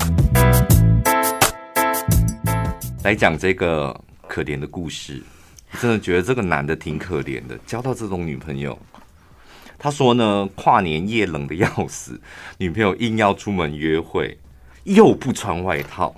[3.03, 3.95] 来讲这个
[4.27, 5.21] 可怜的故事，
[5.79, 8.75] 真的觉得这个男的挺可怜的，交到这种女朋友。
[9.77, 12.19] 他说呢，跨年夜冷的要死，
[12.57, 14.35] 女朋友硬要出门约会。
[14.85, 16.13] 又不穿外套，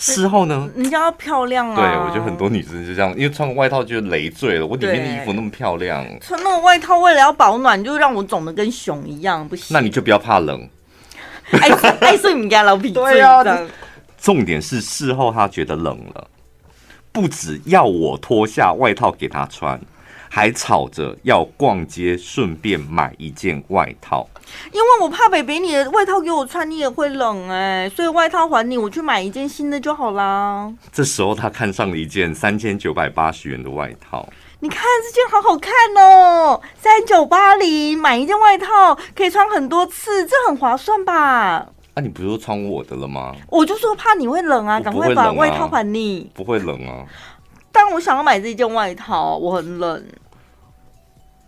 [0.00, 0.68] 事后呢？
[0.74, 1.76] 人家要漂亮啊！
[1.76, 4.66] 对，我觉得很多女生就这样，因为穿个外套就累赘了。
[4.66, 9.66] 我里面的衣服那么漂亮，穿那个外套为了要保暖，就让我肿得跟熊一样，不行。
[9.72, 10.68] 那你就不要怕冷，
[11.52, 11.68] 爱
[12.00, 12.90] 爱睡你家老皮。
[12.94, 13.44] 对啊，
[14.18, 16.26] 重点是事后他觉得冷了，
[17.12, 19.80] 不只要我脱下外套给他穿。
[20.32, 24.28] 还吵着要逛街，顺便买一件外套，
[24.72, 30.72] 因为我怕北北你的外套给我穿，你也会冷哎，所以外套还你，我去买一件新的就好啦。
[30.92, 34.28] 这时候他看上了一件三千九百八十元的外套，
[34.60, 41.66] 你看这件好好看哦，三九八零买一件外套可以穿很多次，这很划算吧？
[41.94, 43.34] 啊，你不是说穿我的了吗？
[43.48, 46.30] 我就说怕你会冷啊，赶快把外套还你。
[46.34, 47.04] 不会冷啊。
[47.72, 50.04] 但我想要买这件外套，我很冷。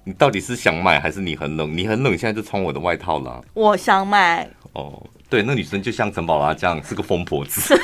[0.05, 1.77] 你到底是想买还是你很冷？
[1.77, 3.41] 你很冷，现在就穿我的外套了。
[3.55, 4.49] 我想买。
[4.73, 7.79] 哦，对，那女生就像陈宝拉这样，是个疯婆子，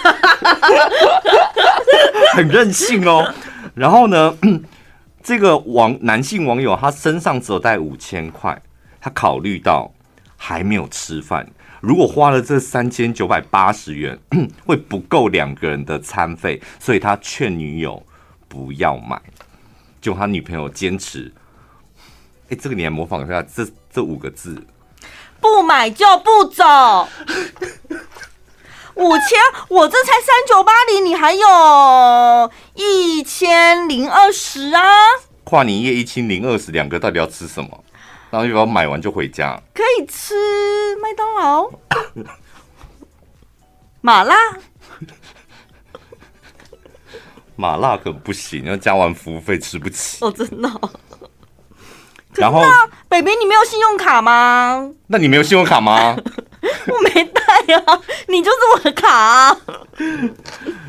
[2.34, 3.32] 很任性哦。
[3.74, 4.36] 然后呢，
[5.22, 8.60] 这个网男性网友他身上只有带五千块，
[9.00, 9.92] 他考虑到
[10.36, 11.46] 还没有吃饭，
[11.80, 14.18] 如果花了这三千九百八十元，
[14.66, 18.02] 会不够两个人的餐费，所以他劝女友
[18.48, 19.20] 不要买。
[20.00, 21.32] 就他女朋友坚持。
[22.50, 24.62] 哎，这个你来模仿一下，这这五个字，
[25.40, 26.64] 不买就不走。
[28.94, 34.82] 五千，我这才三九八零，你还有一千零二十啊！
[35.44, 37.84] 跨年夜一千零二十，两个到底要吃什么？
[38.30, 39.60] 然后要不要买完就回家？
[39.72, 40.34] 可以吃
[40.96, 41.70] 麦当劳、
[44.02, 44.34] 麻辣、
[47.54, 50.24] 麻辣可不行，要加完服务费吃不起。
[50.24, 50.68] 哦，真的。
[52.38, 52.62] 然后，
[53.08, 54.90] 北北，你没有信用卡吗？
[55.06, 56.16] 那你没有信用卡吗？
[56.88, 57.42] 我没带
[57.76, 59.56] 啊，你就是我的卡啊。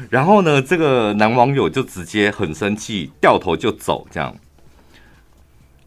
[0.10, 4.08] 然后呢，这个男网友就直接很生气，掉头就走。
[4.12, 4.36] 这样，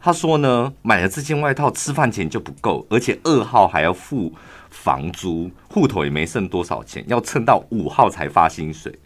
[0.01, 4.33] 他说呢，买了这件外套，吃饭钱就不够，而且二号还要付
[4.71, 8.97] 房租，户头也没剩多少钱，要撑到五号才发薪水，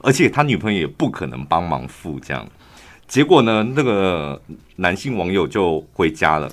[0.00, 2.46] 而且他女朋友也不可能帮忙付这样。
[3.12, 4.40] 结果呢，那个
[4.76, 6.50] 男性网友就回家了。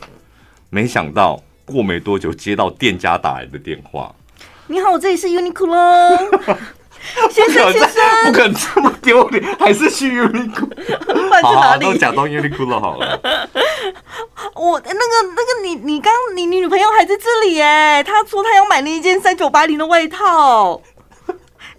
[0.69, 4.13] 没想到过没多久，接到店家打来的电话，
[4.67, 6.17] 你好，我这里是 Uniqlo。
[7.32, 10.67] 先生，先生，不可能这么丢脸，还是去 Uniqlo。
[11.41, 13.17] 好，好，都假装 Uniqlo 好了。
[14.56, 18.04] 我那个那个你，你你刚你你女朋友还在这里耶？
[18.06, 20.82] 她说她要买那一件三九八零的外套，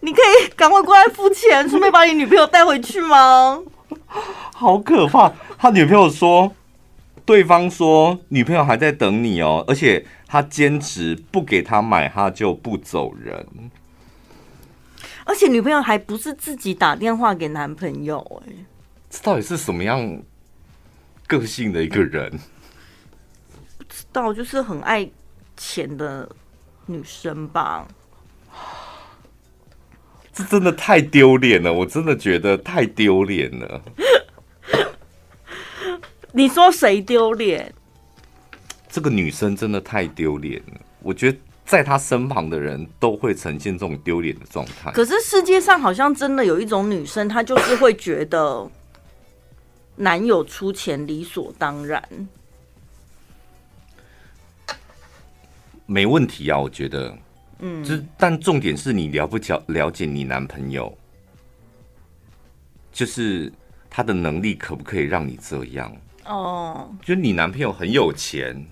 [0.01, 3.61] 你可以赶快过来付钱，顺便把你女朋友带回去吗？
[4.55, 5.33] 好可怕！
[5.57, 6.53] 他女朋友说，
[7.25, 13.47] 对方说女朋友还在等你哦，而且他坚持不给他买，他就不走人。
[15.25, 18.53] 而且女朋友还不是自己打电话给男朋友哎，
[19.09, 20.21] 这到底是什么样
[21.27, 22.31] 个性的一个人？
[23.79, 25.09] 不知道，就是很爱
[25.57, 26.29] 钱的
[26.87, 27.87] 女生吧。
[30.33, 33.83] 这真的太丢脸了，我真的觉得太丢脸了。
[36.33, 37.75] 你说谁丢脸？
[38.89, 41.39] 这个女生真的太丢脸了，我觉得。
[41.67, 44.91] 在她身旁的人都会呈现这种丢脸的状态。
[44.91, 48.69] 可是世界上好像真的有一种女生，她就是会觉得
[49.95, 52.03] 男友出钱理所当然。
[55.87, 57.17] 没问题啊，我觉得，
[57.61, 60.97] 嗯，就但重点是你了不了了解你男朋友，
[62.93, 63.53] 就是
[63.89, 65.93] 他的能力可不可以让你这样？
[66.27, 68.65] 哦，就你男朋友很有钱。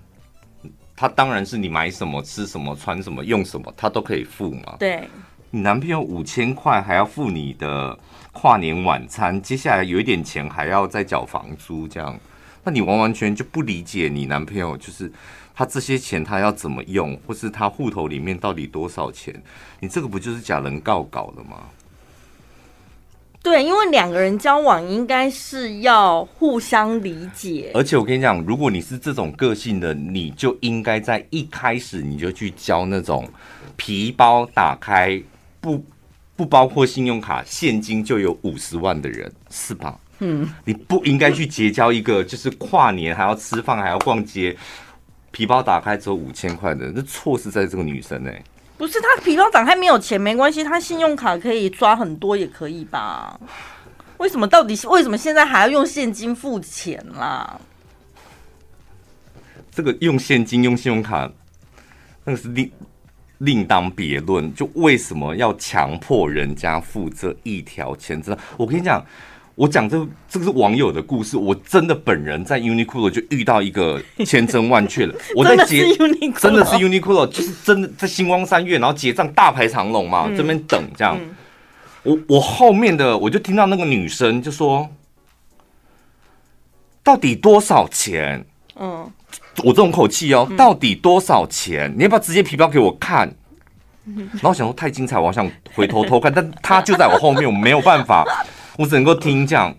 [1.00, 4.74] 他当然是你买什么、吃什么、穿什么、用什么，他都可以付嘛。
[4.80, 5.08] 对，
[5.48, 7.96] 你男朋友五千块还要付你的
[8.32, 12.18] 跨年晚餐，接下来有一点钱还要再缴房租，这样，
[12.64, 15.08] 那你完完全就不理解你男朋友，就是
[15.58, 19.34] 他这些钱他要怎么用，或是他户头里面到底多少钱？
[19.80, 21.64] 你这个不就是假人告稿了吗？
[23.42, 27.72] 对，因为两个人交往应该是要互相理解。
[27.74, 33.28] 而且我跟你讲，如果你是这种个性的，你就应该在一开始你就去交那种
[33.74, 35.20] 皮包打开
[35.60, 35.84] 不
[36.36, 39.98] 不包括信用卡，现金就有五十万的人，是吧？
[40.20, 44.56] 嗯，你不应该去结交一个就是跨年还要吃饭还要逛街，
[45.30, 48.44] 皮包打开只有五千块的人，这错是在这个女生哎、欸。
[48.76, 53.38] 不是他皮包打开没有钱没关系，他信用卡可以抓很多也可以吧？
[54.18, 57.60] 为什么到底是为什么现在还要用现金付钱啦？
[59.70, 61.30] 这个用现金用信用卡，
[62.24, 62.70] 那个是另
[63.38, 64.52] 另当别论。
[64.54, 68.20] 就为什么要强迫人家付这一条钱？
[68.22, 69.04] 真的，我跟你讲。
[69.58, 75.12] 我讲这这个是网友的故事，我真的本人在 Uniqlo 就遇到一个千真万确的。
[75.34, 81.18] 我在结真的是 Uniqlo，就是真的在星光三月，然后结账大排长龙嘛，这边等这样。
[82.04, 84.88] 我我后面的我就听到那个女生就说
[87.02, 88.46] ：“到底多少钱？”
[88.80, 89.10] 嗯，
[89.64, 91.92] 我这种口气哦，到底多少钱？
[91.96, 93.28] 你要不要直接皮包给我看？
[94.04, 98.24] 然后我想说太精彩，我想回头偷看，但他就在我后面，我没有办法。
[98.78, 99.74] 我只能够听这样，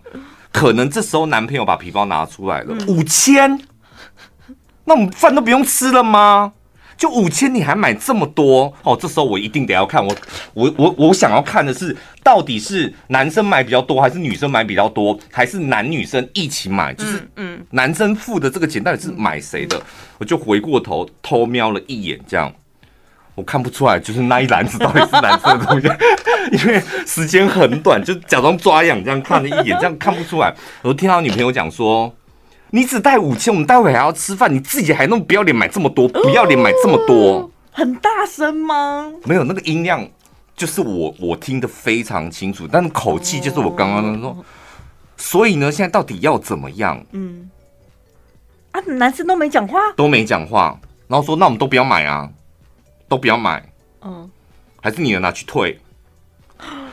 [0.52, 3.58] 可能这时候男朋友把皮包拿出来了，五千，
[4.84, 6.52] 那我们饭都不用吃了吗？
[6.98, 8.94] 就五千你还买这么多哦？
[8.94, 10.14] 这时候我一定得要看，我
[10.52, 16.92] 我我我想要看的是，到底是男生买比较多，还是女生买比较多，还是男女生一起买？
[16.92, 19.80] 就是嗯，男生付的这个钱到底是买谁的？
[20.18, 22.52] 我就回过头偷瞄了一眼，这样。
[23.40, 25.88] 我看不出来，就是那一篮子到底是蓝色的东西，
[26.52, 30.54] 因为时间很短，就假装抓痒这样看了一眼，这样看不出来。
[30.82, 32.12] 我听到女朋友讲说
[32.70, 39.10] ：“你只带五千，我们待会还要吃饭，你自己还那么不要脸买这么多，不要脸买这么多。”很大声吗？
[39.24, 40.06] 没有，那个音量
[40.54, 44.36] 就是我我听得非常清楚，但是口气就是我刚刚的说。
[45.16, 47.02] 所以呢，现在到底要怎么样？
[47.12, 47.48] 嗯，
[48.72, 52.28] 啊，男生都没讲话，都没讲话，然后说：“那我们都不要买啊。”
[53.10, 53.60] 都不要买，
[54.02, 54.30] 嗯，
[54.80, 55.76] 还是你能拿去退？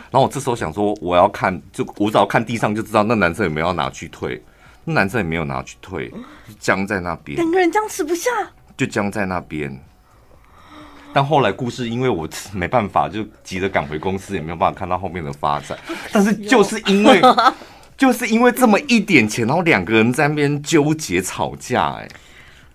[0.10, 4.44] 然后我这时候想说，我要看，就我只要看地上就知道那男生有没有要拿去退，
[4.84, 6.12] 那男生也没有拿去退，
[6.60, 8.32] 僵在那边，两个人僵持不下，
[8.76, 9.80] 就僵在那边。
[11.14, 15.78] 但后来故事，因为我没办法，就急着赶回公司，也没有办法看到后面的发展。
[16.12, 17.22] 但是就是因为，
[17.96, 22.08] 就是因为这么一点钱，然后两个人在那边纠结吵架，哎。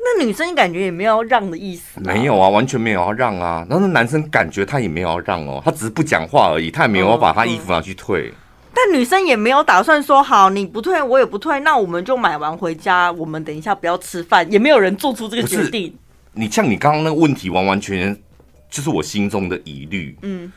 [0.05, 3.65] 那女生感觉也没有要让的意思，没有啊，完全没有要让啊。
[3.71, 8.29] 然后那男生感觉他也没有要让哦，他只是不讲话而已，他也没有要把他衣服拿去退。
[8.29, 8.35] 嗯嗯。
[8.75, 15.97] 但女生也没有打算说好，你不退我也不退，那我们就买完回家，我们等一下不要吃饭，也没有人做出这个决定。
[16.33, 18.23] 你像你刚刚那个问题，完完全全
[18.69, 20.17] 就是我心中的疑虑。
[20.23, 20.51] 嗯，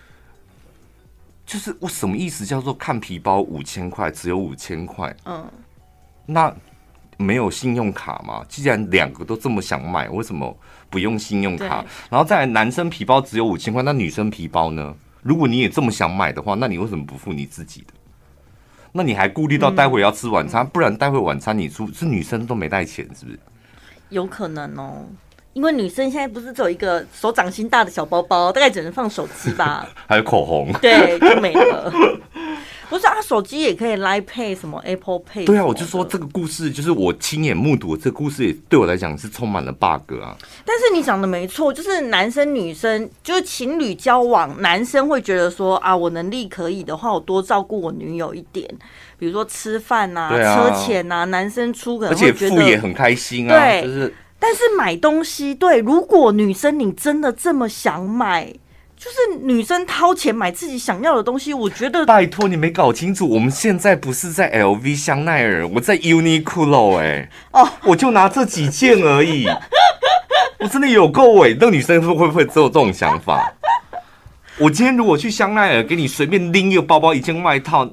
[1.45, 2.43] 就是我什么意思？
[2.43, 5.15] 叫做看皮包五千块，只有五千块。
[5.25, 5.45] 嗯，
[6.25, 6.51] 那。
[7.17, 8.43] 没有信用卡吗？
[8.49, 10.57] 既然两个都这么想买，为什么
[10.89, 11.83] 不用信用卡？
[12.09, 14.93] 然后再来，男生皮包只有五千块，那女生皮包呢？
[15.21, 17.87] 如果你也这么想买的话，那你为什么不付你自己的？
[18.91, 23.39] 那你还顾虑到待会要吃晚餐，嗯、不然待会晚餐你出是女生都没带钱，是不是？
[24.09, 25.05] 有可能哦，
[25.53, 31.91] 因为女生现在不是只有一个手掌心大的小包包，大概只能放手机吧， 还有口红，对，就没了。
[32.89, 35.45] 不是啊，手机也可以 Line Pay 什么 Apple Pay。
[35.45, 40.37] 对啊，我就说这个故事就是我亲眼目睹，这个故事也对我来讲是充满了 bug 啊。
[40.65, 48.67] 但是你讲的没错，就是男生女生就是情侣交往，男生会觉得说啊，我能力可以的话，我多照顾我女友一点，
[49.17, 53.57] 比如说吃饭呐、啊、啊车钱呐、啊，男生出可能会觉得而且付也很开心啊。
[53.57, 58.53] 对，就是但是买东西，对，如果女生你真的这么想买。
[59.05, 69.45] 就是女生掏钱买自己想要的东西，我觉得拜托你没搞清楚，我们现在不是在 LV 香奈儿，我在 Uniqlo 哎，哦，我就拿这几件而已，
[70.57, 73.53] 我真的有够伪，那个女生会不会只有这种想法？
[74.57, 77.87] 我今天如果去香奈儿给你随便拎一个包包、一件外套，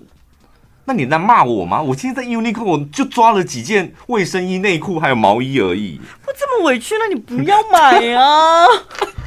[0.87, 1.83] 那你在骂我吗？
[1.83, 8.65] 我今天在 Uniqlo 就抓了几件卫生衣、内裤还有毛衣而已，我这么委屈，那你不要买啊！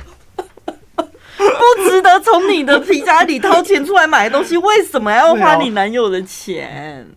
[1.38, 7.08] 不值得从你的皮夹里掏钱出来买东西，为什么要花你男友的钱？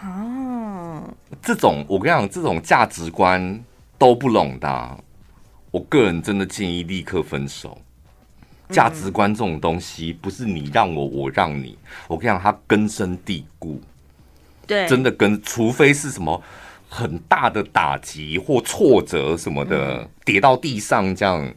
[0.00, 1.02] 啊，
[1.42, 3.62] 这种我跟你讲，这种价值观
[3.98, 4.98] 都不拢的啊，
[5.70, 7.78] 我个人真的建议立刻分手。
[8.70, 13.80] 价值观这种东西，不是你让我，我让你，我跟你讲，它根深蒂固。
[14.64, 16.40] 对，真的根，除非是什么。
[16.92, 21.48] 很大的打击或挫折什么的，嗯、跌到地上这样，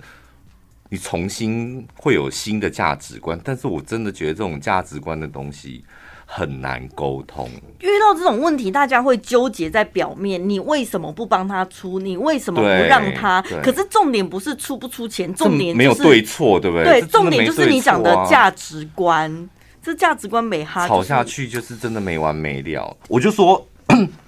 [0.90, 3.38] 你重新会有新的价值观。
[3.44, 5.84] 但是我真的觉得这种价值观的东西
[6.28, 7.50] 很难沟通。
[7.80, 12.00] 遇到这种问题，大家会纠结在表面，你为什么不帮他出？
[12.00, 13.42] 你为什么不让他？
[13.64, 17.02] 可是重点不是出不出钱，重点、就是、没有对错，对不对？
[17.02, 19.50] 对，重点就是你讲的价值观，
[19.82, 22.96] 这价值观没哈、就是，吵下去就是真的没完没了。
[23.08, 23.68] 我就说。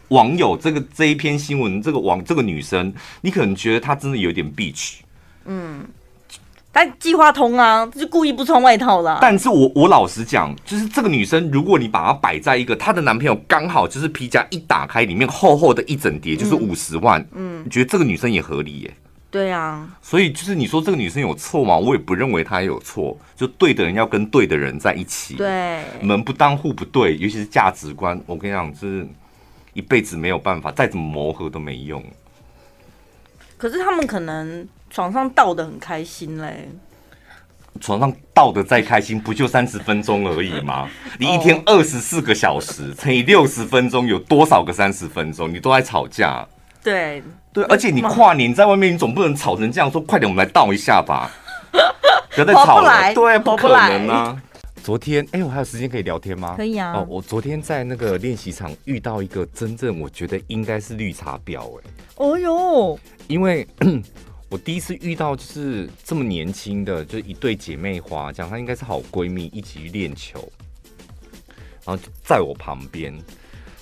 [0.10, 4.98] 网友这个这一篇新闻，这个网这个女生，你可能觉得她真的有点 bitch，
[5.46, 5.84] 嗯，
[6.72, 9.18] 但计划通啊，就故意不穿外套啦。
[9.20, 18.94] 但是我我老实讲，就是这个女生，如果你把她摆在一个她的男朋友刚好就是皮夹一打开，里面厚厚的一整叠就是五十万，嗯，你觉得这个女生也合理耶？
[19.32, 21.76] 对啊，所以就是你说这个女生有错吗？
[21.76, 29.08] 我也不认为她有错，就对的人要跟对的人在一起，对，门不当户不对，尤其是价值观，我跟你讲，就是。
[29.76, 32.04] 一辈子没有办法，再怎么磨合都没用。
[33.58, 36.70] 可是他们可能床上倒的很开心嘞。
[37.82, 40.90] 床上倒的再开心，不就三十分钟而已吗？
[41.20, 45.54] 你一天二十四个小时乘以六十分钟，有多少个三十分钟？
[45.54, 46.48] 你都在吵架。
[46.82, 47.22] 对
[47.52, 51.30] 对，而且你跨年在外面，你总不能吵成这样，说快点，我们来倒一下吧。
[52.32, 54.42] 不要再吵了，对，不可能啊。
[54.86, 56.54] 昨天，哎、欸，我还有时间可以聊天吗？
[56.56, 56.94] 可以啊。
[56.94, 61.84] 哦，我昨天在那个练习场遇到一个真正我觉得应该是绿茶婊，哎。
[62.18, 63.00] 哦哟。
[63.28, 63.68] 因为
[64.48, 70.38] 我第一次遇到就是这么年轻的，就一对姐妹花，讲她应该是好闺蜜，一起去练球，
[71.84, 73.12] 然后就在我旁边，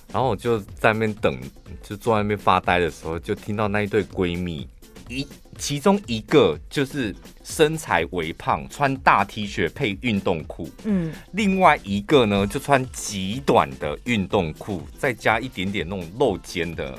[0.08, 1.38] 然后我就在那边等，
[1.82, 4.66] 就坐在那边发呆的时候，就听到那一对闺蜜。
[5.10, 5.28] 一
[5.58, 16.98] 其中一个就是身材微胖，穿大 T 恤配运动裤，嗯，另外一个呢就穿极短的运动裤，再加一点点那种露肩的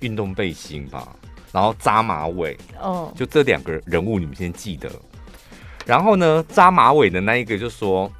[0.00, 1.14] 运动背心吧，
[1.52, 4.90] 然后扎马尾，哦，就这两个人物你们先记得。
[5.86, 8.10] 然后呢，扎马尾的那一个就说：“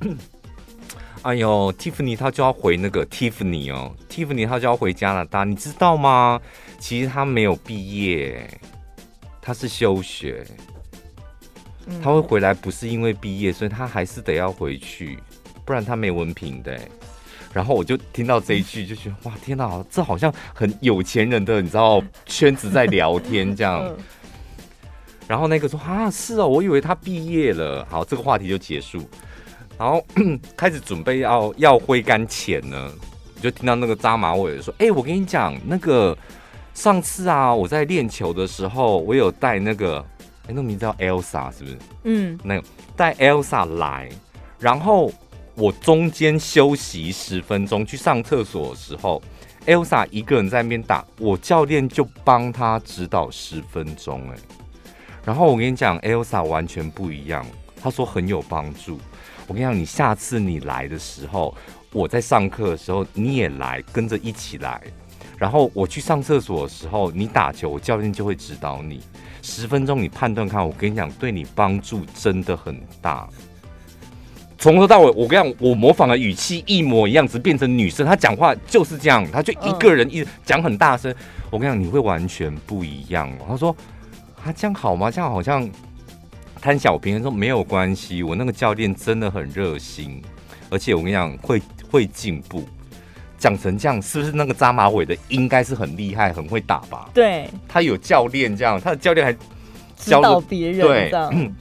[1.22, 6.40] 哎呦，Tiffany 他就要回那个 Tiffany 哦，Tiffany 他就要回加拿大，你知道吗？”
[6.80, 8.58] 其实他没有毕业，
[9.42, 10.46] 他是休学，
[12.02, 15.18] 他会回来不是因为毕业，所以他还是得要回去，
[15.64, 16.78] 不然他没文凭的。
[17.52, 23.96] 然后我就听到这一句，就觉得哇，天哪，这好像很有钱人的，你知道圈子在聊天这样。
[25.26, 27.84] 然后那个说啊，是哦，我以为他毕业了。
[27.90, 29.08] 好，这个话题就结束。
[29.78, 30.04] 然后
[30.56, 32.92] 开始准备要要挥杆前呢，
[33.40, 36.16] 就听到那个扎马尾说，哎，我跟你讲那个。
[36.74, 40.04] 上次啊，我在练球的时候，我有带那个，
[40.46, 41.78] 哎，那名字叫 Elsa 是不是？
[42.04, 42.64] 嗯，那个
[42.96, 44.08] 带 Elsa 来，
[44.58, 45.12] 然后
[45.54, 49.20] 我中间休息十分钟去上厕所的时候
[49.66, 54.36] ，Elsa 一个人在那边打，我教练就帮他指导十分钟，哎，
[55.24, 57.44] 然后我跟你讲，Elsa 完全不一样，
[57.82, 58.98] 他说很有帮助。
[59.46, 61.54] 我跟你讲，你下次你来的时候。
[61.92, 64.80] 我在上课的时候你也来跟着一起来，
[65.40, 69.00] 然后我去上厕所的时候你打球，教练就会指导你。
[69.40, 73.26] 十分钟你判断看，我跟你讲，对你帮助真的很大。
[74.58, 81.12] 从头到尾，我跟你讲，我模仿的语气一模一样，只变成女生，她讲话就是这样，她就一个人一直讲很大声。
[81.50, 83.32] 我跟你讲，你会完全不一样。
[83.48, 83.74] 她说
[84.44, 85.10] ：“啊，这样好吗？
[85.10, 85.66] 这样好像
[86.60, 90.20] 贪小便宜。”说没有关系，我那个教练真的很热心，
[90.68, 92.68] 而且我跟你讲，会会进步。
[93.40, 97.10] 讲成这样，是不是那个扎马尾的应该是很厉害，很会打吧？
[97.12, 99.36] 对，他有教练这样，他的教练还
[99.96, 100.86] 教导别人。
[100.86, 101.52] 对，嗯，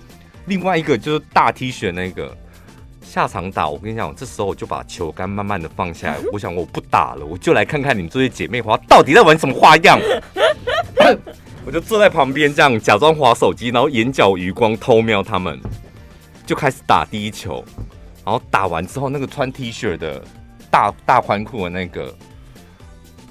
[0.45, 2.37] 另外一个就是大 T 恤那个。
[3.01, 6.17] 下场打，我跟你讲，这时候我就把球杆慢慢的放下来。
[6.31, 9.99] 我想我不打了，我就来看看你们这些姐妹花到底在玩什么花样。
[11.65, 15.59] 我就坐在旁边这样假装划手机，然后眼角余光偷瞄他们，
[16.45, 17.65] 就开始打第一球。
[18.23, 20.23] 然后打完之后，那个穿 T 恤的
[20.69, 22.15] 大大宽裤的那个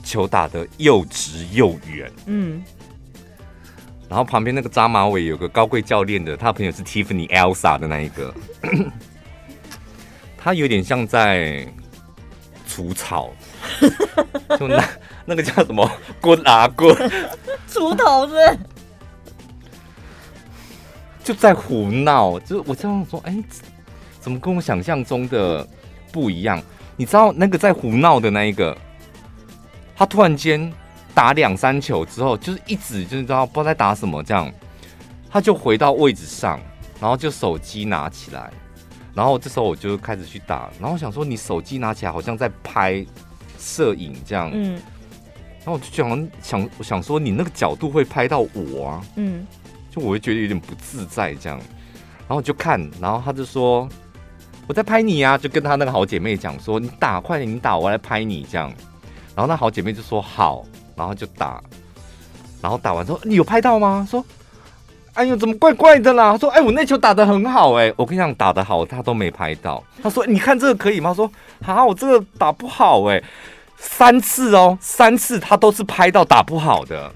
[0.03, 2.11] 球打得又直又远。
[2.27, 2.63] 嗯。
[4.09, 8.35] 然后旁边那个扎马尾有个高贵教练的，他朋友是 Tiffany Elsa 的那一个。
[10.41, 11.67] 他有点像在
[12.67, 13.31] 除草，
[14.59, 14.83] 就那
[15.27, 15.91] 那个叫什么
[16.23, 16.95] 滚啊滚，
[17.69, 18.59] 锄头子，
[21.23, 22.41] 就在胡闹。
[22.41, 23.45] 就是我这样说，哎、欸，
[24.21, 25.69] 怎么跟我想象中的
[26.11, 26.63] 不一样？
[26.99, 28.77] 你知道那个在胡闹的那一个，
[29.97, 30.71] 他突然间
[31.15, 34.53] 打两三球之后，就是一直就是知道不知道在打什么，这样
[35.31, 36.61] 他就回到位置上，
[37.01, 38.51] 然后就手机拿起来。
[39.15, 43.05] 然后这时候我就开始去打，然后我想说，你手机拿起来好像在拍
[43.59, 44.73] 摄影这样，嗯，
[45.59, 49.47] 然后我就想想我想说，你那个角度会拍到我啊，嗯，
[49.91, 53.89] 就我会觉得有点不自在这样，然后我就看，然后他就说
[54.69, 58.73] 我在拍你啊，就跟他那个好姐妹讲说，你打快点，你打，我来拍你这样，
[59.35, 60.65] 然后那好姐妹就说好，
[60.95, 61.61] 然后就打，
[62.63, 64.07] 然后打完之后你有拍到吗？
[64.09, 64.25] 说。
[65.15, 66.39] 哎呦，怎么怪怪的啦？
[66.39, 71.29] 说：“哎，我那球打得很好，哎，我跟你讲，打得好，他都没拍到。”他说：“你看这个可以吗？”说
[71.61, 73.21] ：“好，我这个打不好，哎，
[73.77, 77.13] 三次哦，三次他都是拍到打不好的。”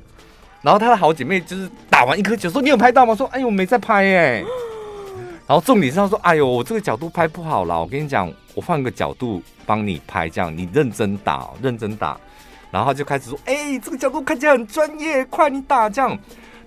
[0.63, 4.45] 然后他的好姐妹就是打完一颗球说：“你有拍到吗？”说：“哎呦，我没在拍，哎。”
[5.47, 7.81] 然后重点是他说：“哎呦，我这个角度拍不好了。
[7.81, 12.17] 我跟你讲，我换个角度帮你拍，这样你认真打，认真打。”
[12.71, 16.19] 然后他就开始说：“哎，这个角度看起来很专业，快你打这样。”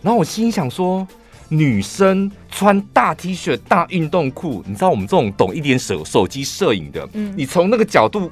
[0.02, 1.08] 然后我心想说。
[1.48, 8.32] 女生穿大 T 恤、大运动裤，你知道我们这种懂一点手手机摄影的，嗯，你从那个角度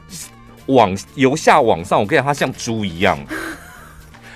[0.65, 3.15] 往由下往上，我跟你讲，他像猪一样，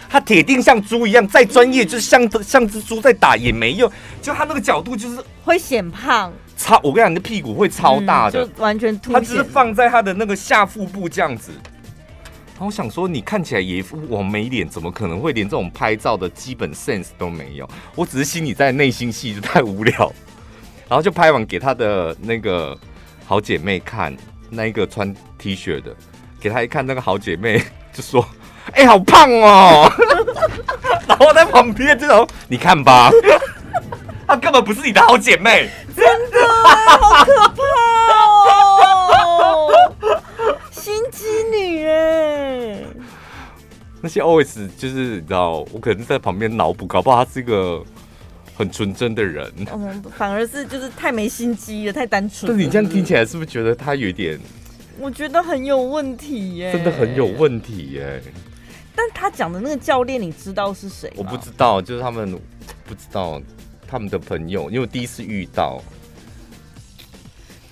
[0.09, 3.91] 他铁定像猪一样，再专业就是像像只猪在打也没用，
[4.21, 11.51] 就他那个角度就是会显胖，超我跟你讲，你的屁股会超大的，嗯、就完全凸显，他只是放在他的那个下腹部这样子。
[12.53, 17.69] 然后我想说，你看起来也一副网美脸，怎么可能会连这种拍照的基本 sense 都没有？
[17.93, 20.11] 我只是心里在内心戏就太无聊，
[20.89, 22.75] 然后就拍完给他的那个
[23.25, 24.15] 好姐妹看，
[24.49, 25.95] 那一个穿 T 恤的，
[26.39, 27.61] 给他一看，那个好姐妹
[27.93, 28.27] 就说
[28.73, 29.89] ：“哎、欸，好胖哦！”
[31.07, 33.09] 然后在旁边这种，你看吧，
[34.27, 37.63] 她根本不是你的好姐妹，真的好可怕
[38.13, 39.71] 哦。
[40.71, 42.77] 心机女哎，
[44.01, 47.81] 那些 OS 就是你知道，我可能在旁边脑补，搞不好他是一个
[48.55, 49.51] 很纯真的人。
[49.73, 52.51] 嗯，反而是就是太没心机了，太单纯。
[52.51, 54.39] 但你这样听起来是不是觉得他有点？
[54.99, 58.21] 我觉得很有问题耶，真的很有问题耶。
[58.97, 61.13] 但他讲的那个教练，你知道是谁？
[61.15, 62.31] 我不知道，就是他们
[62.83, 63.39] 不知道
[63.87, 65.79] 他们的朋友，因为我第一次遇到。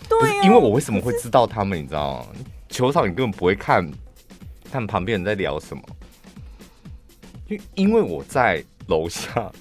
[0.07, 1.79] 对啊，因为我为什么会知道他们？
[1.79, 2.27] 你知道吗？
[2.69, 3.91] 球场你根本不会看，
[4.71, 5.81] 看旁边人在聊什么，
[7.47, 9.51] 因因为我在楼下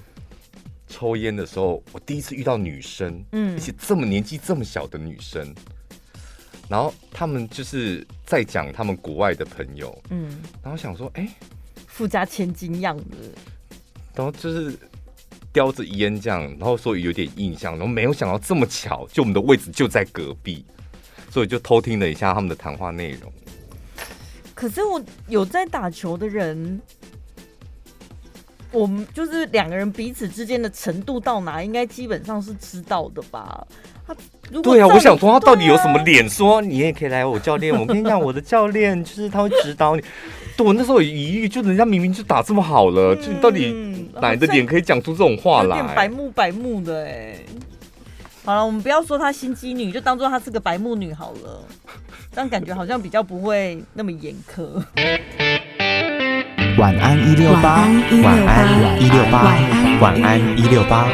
[0.87, 5.55] 抽烟的时候，我第一次遇到女生，嗯，而且这么年纪这么小的女生，
[6.69, 11.31] 然后他们就是在讲他们国外的朋友，嗯，然后想说，哎、欸，
[11.95, 13.33] 富家千金样子，
[14.17, 14.77] 然后就是
[15.53, 20.65] 叼着烟这样，然后所以有点印象，然后没有想到这么巧，就我们的位置就在隔壁。
[21.31, 23.33] 所以就偷听了一下他们的谈话内容。
[24.55, 26.81] 可是我有在打球的人，
[28.75, 33.67] 我们就是两个人彼此之间的程度到哪，应该基本上是知道的吧？
[34.07, 34.15] 他
[34.51, 37.75] 如果对啊，我想说他到底有什么脸说你也可以来我教练？
[37.75, 40.03] 我跟你讲，我的教练就是他会指导你。
[40.59, 43.73] 对，我那时候有疑虑，就人家明明就打这么好了，嗯、就你到底
[44.15, 45.79] 哪来的脸可以讲出这种话来？
[45.79, 47.39] 有点白目白目的哎。
[48.45, 51.65] 好了，我们不要说她心机女，就当做她是个白目女好了。
[52.31, 54.83] 这样感觉好像比较不会那么严苛。
[56.77, 57.87] 晚安一六八，
[58.23, 59.45] 晚安一六八，
[60.01, 61.07] 晚安一六八。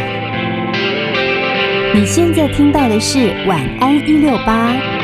[1.95, 5.00] 你现在听到的是晚安一六八。